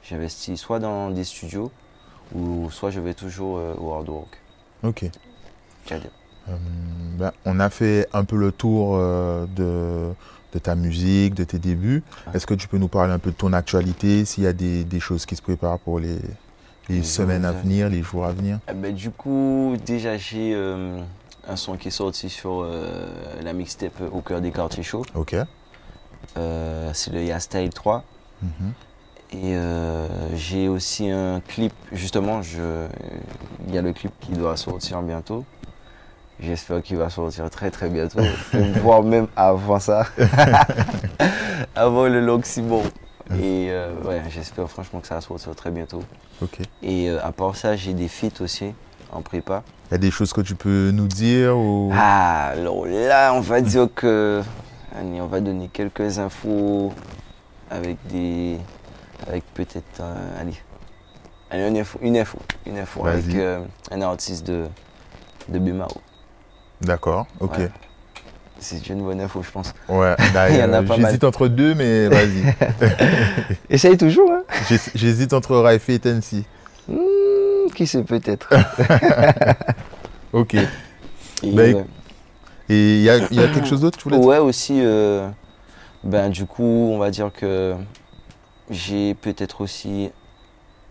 j'investis 0.08 0.60
soit 0.60 0.80
dans 0.80 1.10
des 1.10 1.24
studios 1.24 1.72
ou 2.36 2.70
soit 2.72 2.92
je 2.92 3.00
vais 3.00 3.14
toujours 3.16 3.58
euh, 3.58 3.74
au 3.80 3.94
hard 3.94 4.10
work. 4.10 4.40
Ok. 4.84 5.06
Ben, 7.18 7.32
on 7.46 7.60
a 7.60 7.70
fait 7.70 8.08
un 8.12 8.26
peu 8.26 8.36
le 8.36 8.52
tour 8.52 8.96
euh, 8.98 9.46
de, 9.56 10.14
de 10.54 10.60
ta 10.60 10.76
musique, 10.76 11.34
de 11.34 11.44
tes 11.44 11.60
débuts. 11.60 12.04
Est-ce 12.34 12.46
que 12.46 12.54
tu 12.54 12.68
peux 12.68 12.78
nous 12.78 12.88
parler 12.88 13.12
un 13.12 13.20
peu 13.20 13.32
de 13.32 13.36
ton 13.36 13.54
actualité, 13.54 14.24
s'il 14.26 14.44
y 14.44 14.48
a 14.48 14.54
des, 14.54 14.84
des 14.84 15.00
choses 15.00 15.26
qui 15.26 15.36
se 15.36 15.42
préparent 15.42 15.80
pour 15.80 16.00
les, 16.00 16.20
les 16.90 16.98
Les 16.98 17.04
semaines 17.04 17.46
à 17.46 17.52
venir, 17.52 17.90
les 17.90 18.04
jours 18.04 18.26
à 18.26 18.32
venir? 18.32 18.60
Eh 18.70 18.74
ben, 18.74 18.94
du 18.94 19.10
coup, 19.10 19.76
déjà 19.86 20.18
j'ai 20.18 20.54
euh, 20.54 21.02
un 21.48 21.56
son 21.56 21.76
qui 21.76 21.88
est 21.88 21.92
sorti 21.92 22.30
sur 22.30 22.62
euh, 22.62 23.08
la 23.42 23.54
mixtape 23.54 24.00
Au 24.12 24.22
cœur 24.22 24.42
des 24.42 24.52
quartiers 24.52 24.84
chauds. 24.84 25.06
Ok. 25.16 25.36
Euh, 26.38 26.92
c'est 26.94 27.12
le 27.12 27.24
Ya 27.24 27.40
Style 27.40 27.72
3. 27.72 28.04
Mhm. 28.42 28.74
Et 29.36 29.56
j'ai 30.36 30.68
aussi 30.68 31.10
un 31.10 31.40
clip, 31.40 31.74
justement, 31.92 32.42
il 33.68 33.74
y 33.74 33.80
a 33.80 33.82
le 33.82 33.92
clip 33.92 34.12
qui 34.20 34.34
doit 34.34 34.56
sortir 34.58 35.02
bientôt. 35.02 35.44
J'espère 36.40 36.82
qu'il 36.82 36.98
va 36.98 37.10
sortir 37.10 37.50
très 37.50 37.70
très 37.72 37.90
bientôt, 37.90 38.20
voire 38.82 39.04
même 39.04 39.28
avant 39.36 39.80
ça, 39.80 40.06
avant 41.76 42.08
le 42.08 42.20
Loximo. 42.22 42.82
Et 43.32 43.68
euh, 43.70 43.94
ouais, 44.04 44.22
j'espère 44.30 44.70
franchement 44.70 45.00
que 45.00 45.08
ça 45.08 45.16
va 45.16 45.22
sortir 45.22 45.56
très 45.56 45.72
bientôt. 45.72 46.04
Et 46.82 47.10
euh, 47.10 47.24
à 47.24 47.32
part 47.32 47.56
ça, 47.56 47.76
j'ai 47.76 47.94
des 47.94 48.08
feats 48.10 48.42
aussi 48.42 48.74
en 49.12 49.22
prépa. 49.22 49.64
Il 49.90 49.94
y 49.94 49.96
a 49.96 49.98
des 50.00 50.12
choses 50.12 50.34
que 50.34 50.42
tu 50.42 50.56
peux 50.56 50.92
nous 50.92 51.08
dire 51.08 51.56
ou... 51.58 51.92
Ah, 51.96 52.48
alors 52.48 52.86
là, 52.86 53.32
on 53.34 53.40
va 53.40 53.62
dire 53.62 53.88
que. 53.96 54.42
allez, 54.98 55.22
On 55.22 55.28
va 55.28 55.40
donner 55.40 55.70
quelques 55.72 56.20
infos 56.20 56.92
avec 57.70 57.98
des. 58.08 58.58
Avec 59.28 59.44
peut-être. 59.54 60.02
euh, 60.02 60.42
allez. 60.42 60.56
Allez, 61.50 61.68
une 61.68 61.78
info. 61.78 62.00
Une 62.02 62.18
info, 62.18 62.40
une 62.66 62.78
info 62.80 63.06
avec 63.06 63.34
euh, 63.36 63.64
un 63.92 64.02
artiste 64.02 64.46
de, 64.46 64.66
de 65.48 65.60
Bemao. 65.60 65.88
D'accord, 66.84 67.28
ok. 67.40 67.58
Ouais. 67.58 67.70
C'est 68.60 68.88
une 68.90 69.04
bonne 69.04 69.20
info, 69.20 69.42
je 69.44 69.52
pense. 69.52 69.74
Ouais, 69.90 70.16
bah, 70.34 70.50
Il 70.50 70.58
y 70.58 70.64
en 70.64 70.72
a 70.74 70.78
euh, 70.78 70.84
pas 70.84 70.96
mal. 70.98 71.06
j'hésite 71.08 71.24
entre 71.26 71.48
deux, 71.48 71.76
mais 71.76 72.08
vas-y. 72.08 72.54
Essaye 73.70 73.98
toujours, 73.98 74.32
hein 74.32 74.44
J'hés- 74.70 74.92
J'hésite 74.96 75.34
entre 75.34 75.58
Raif 75.58 75.90
et 75.90 76.00
Tensi. 76.00 76.46
Hmm, 76.88 77.70
Qui 77.76 77.86
sait 77.88 78.04
peut-être. 78.04 78.50
Ok. 80.32 80.54
Et, 80.56 80.68
Bah. 81.52 81.64
Et 82.70 82.96
il 82.98 83.02
y 83.02 83.10
a, 83.10 83.18
il 83.30 83.38
y 83.38 83.44
a 83.44 83.48
quelque 83.50 83.68
chose 83.68 83.82
d'autre, 83.82 83.98
tu 83.98 84.06
voulais 84.06 84.18
dire? 84.18 84.26
Ouais, 84.28 84.38
aussi, 84.38 84.80
euh, 84.80 85.28
ben, 86.06 86.30
du 86.30 86.46
coup, 86.46 86.64
on 86.64 86.98
va 86.98 87.12
dire 87.12 87.32
que 87.34 87.76
j'ai 88.70 89.14
peut-être 89.16 89.60
aussi 89.62 90.10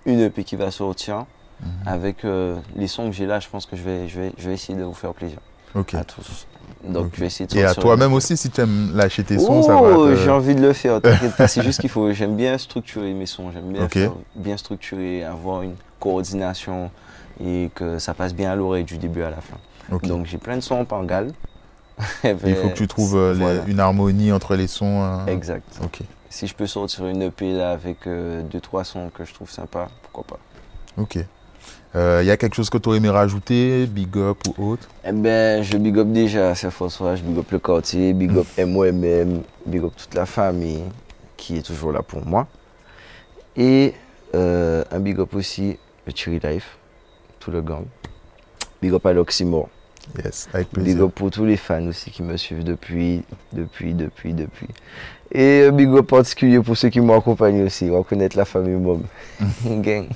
une 0.05 0.21
EP 0.21 0.45
qui 0.45 0.57
va 0.57 0.71
sortir. 0.71 1.25
Mhm. 1.61 1.69
Avec 1.87 2.25
euh, 2.25 2.57
les 2.77 2.89
sons 2.89 3.09
que 3.09 3.15
j'ai 3.17 3.25
là, 3.25 3.39
je 3.41 3.49
pense 3.49 3.65
que 3.67 3.77
je 3.77 3.83
vais, 3.83 4.09
je, 4.09 4.21
vais, 4.21 4.33
je 4.37 4.49
vais 4.49 4.55
essayer 4.55 4.77
de 4.79 4.83
vous 4.85 4.93
faire 4.95 5.15
plaisir 5.15 5.39
Ok. 5.75 5.95
à 5.95 6.05
tous. 6.05 6.47
Donc, 6.85 7.07
Ok. 7.07 7.13
je 7.15 7.21
vais 7.21 7.27
essayer 7.27 7.47
de 7.47 7.57
Et 7.57 7.65
à 7.65 7.75
toi-même 7.75 8.13
aussi, 8.13 8.37
si 8.37 8.51
tu 8.51 8.61
aimes 8.61 8.91
lâcher 8.95 9.23
tes 9.23 9.39
sons, 9.39 9.63
ça 9.63 9.75
va. 9.81 9.95
Te- 9.95 10.17
j'ai 10.17 10.31
envie 10.31 10.55
de 10.55 10.61
le 10.63 10.73
faire, 10.73 11.01
t'inquiète 11.01 11.37
pas. 11.37 11.47
C'est 11.49 11.63
juste 11.63 11.81
qu'il 11.81 11.91
faut. 11.91 12.13
J'aime 12.13 12.37
bien 12.37 12.59
structurer 12.59 13.13
mes 13.15 13.27
sons, 13.27 13.53
j'aime 13.53 13.73
bien 13.73 13.89
bien 14.35 14.57
structurer, 14.57 15.23
avoir 15.25 15.63
une 15.63 15.75
coordination 16.01 16.91
et 17.43 17.71
que 17.75 17.99
ça 17.99 18.15
passe 18.15 18.35
bien 18.35 18.51
à 18.51 18.57
l'oreille 18.57 18.85
du 18.85 18.99
début 18.99 19.23
à 19.23 19.31
la 19.31 19.41
fin. 19.41 19.57
Donc, 20.07 20.27
j'ai 20.27 20.39
plein 20.39 20.57
de 20.57 20.61
sons 20.63 20.77
en 20.81 20.85
pangal. 20.85 21.33
Il 22.25 22.57
faut 22.57 22.69
que 22.71 22.75
tu 22.75 22.89
trouves 22.89 23.17
euh, 23.17 23.33
les- 23.35 23.39
Voilà. 23.39 23.61
une 23.69 23.79
harmonie 23.79 24.33
entre 24.33 24.57
les 24.57 24.67
sons. 24.67 25.03
euh, 25.03 25.27
Exact. 25.27 25.65
Ok. 25.85 26.01
Si 26.31 26.47
je 26.47 26.55
peux 26.55 26.67
sortir 26.67 27.07
une 27.07 27.23
EP 27.23 27.53
là 27.53 27.71
avec 27.73 28.07
euh, 28.07 28.43
deux 28.43 28.61
trois 28.61 28.83
sons 28.85 29.11
que 29.15 29.25
je 29.25 29.33
trouve 29.35 29.51
sympa, 29.51 29.89
pourquoi 30.03 30.25
pas. 30.37 31.03
Ok. 31.03 31.19
Euh, 31.95 32.21
Il 32.23 32.27
y 32.27 32.31
a 32.31 32.37
quelque 32.37 32.55
chose 32.55 32.71
que 32.71 32.79
tu 32.79 32.89
aurais 32.89 32.99
aimé 32.99 33.11
rajouter, 33.11 33.87
big 33.87 34.17
up 34.17 34.39
ou 34.59 34.71
autre? 34.73 34.89
Eh 35.05 35.13
ben, 35.13 35.63
je 35.63 35.77
big 35.77 35.99
up 35.99 36.09
déjà 36.11 36.55
c'est 36.55 36.71
François, 36.71 37.17
je 37.17 37.23
big 37.23 37.37
up 37.39 37.51
le 37.51 37.59
quartier, 37.59 38.13
big 38.15 38.37
up 38.37 38.47
MOMM, 38.59 39.43
big 39.67 39.83
up 39.85 39.93
toute 39.97 40.15
la 40.15 40.25
famille 40.27 40.85
qui 41.37 41.59
est 41.59 41.63
toujours 41.63 41.93
là 41.93 42.03
pour 42.03 42.25
moi. 42.25 42.47
Et 43.57 43.93
euh, 44.35 44.85
un 44.91 45.01
big 45.01 45.19
up 45.21 45.35
aussi 45.35 45.77
le 46.07 46.13
Cherry 46.15 46.41
Life, 46.43 46.79
tout 47.39 47.51
le 47.51 47.61
gang. 47.61 47.85
Big 48.81 48.93
up 48.95 49.05
à 49.05 49.13
l'Oxymore. 49.13 49.69
Yes, 50.25 50.49
avec 50.53 50.69
Big 50.73 50.83
plaisir. 50.85 51.05
up 51.05 51.13
pour 51.15 51.31
tous 51.31 51.45
les 51.45 51.57
fans 51.57 51.87
aussi 51.87 52.11
qui 52.11 52.23
me 52.25 52.37
suivent 52.37 52.65
depuis, 52.65 53.23
depuis, 53.53 53.95
depuis, 53.95 54.33
depuis. 54.33 54.67
Et 55.31 55.67
un 55.69 55.73
big 55.73 55.89
up 55.91 56.07
particulier 56.09 56.59
pour 56.61 56.77
ceux 56.77 56.89
qui 56.89 57.01
m'ont 57.01 57.17
accompagné 57.17 57.63
aussi, 57.63 57.89
reconnaître 57.89 58.37
la 58.37 58.45
famille 58.45 58.75
Mom. 58.81 59.03
Gang. 59.65 60.07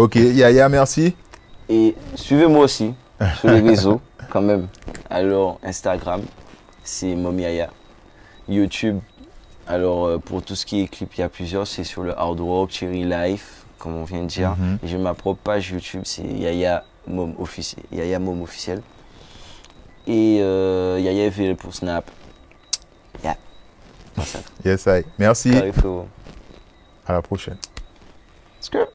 Ok, 0.00 0.14
Yaya, 0.14 0.66
merci. 0.70 1.14
Et 1.68 1.94
suivez-moi 2.14 2.64
aussi 2.64 2.94
sur 3.38 3.50
les 3.50 3.60
réseaux, 3.68 4.00
quand 4.30 4.40
même. 4.40 4.66
Alors, 5.10 5.60
Instagram, 5.62 6.22
c'est 6.82 7.14
Momiaya. 7.14 7.68
YouTube, 8.48 8.98
alors 9.66 10.06
euh, 10.06 10.16
pour 10.16 10.42
tout 10.42 10.56
ce 10.56 10.64
qui 10.64 10.80
est 10.80 10.88
clip, 10.88 11.10
il 11.18 11.20
y 11.20 11.22
a 11.22 11.28
plusieurs. 11.28 11.66
C'est 11.66 11.84
sur 11.84 12.02
le 12.02 12.18
Hard 12.18 12.40
Work, 12.40 12.70
Cherry 12.70 13.04
Life, 13.04 13.66
comme 13.78 13.94
on 13.94 14.04
vient 14.04 14.22
de 14.22 14.26
dire. 14.26 14.56
Mhm. 14.56 14.78
Et 14.82 14.88
J'ai 14.88 14.96
ma 14.96 15.12
propre 15.12 15.42
page 15.44 15.70
YouTube, 15.70 16.00
c'est 16.04 16.22
Yaya 16.24 16.82
Mom 17.06 17.34
officiel. 17.38 17.84
Yaya 17.92 18.18
Mom 18.18 18.40
officiel. 18.40 18.80
Et 20.06 20.38
euh, 20.40 20.98
Yaya 20.98 21.30
FL 21.30 21.56
pour 21.56 21.74
Snap. 21.74 22.10
Yeah. 23.22 23.36
Yes, 24.64 24.86
I. 24.86 25.04
Merci. 25.18 25.52
À 27.06 27.12
la 27.12 27.20
prochaine. 27.20 27.58
Skirt. 28.60 28.88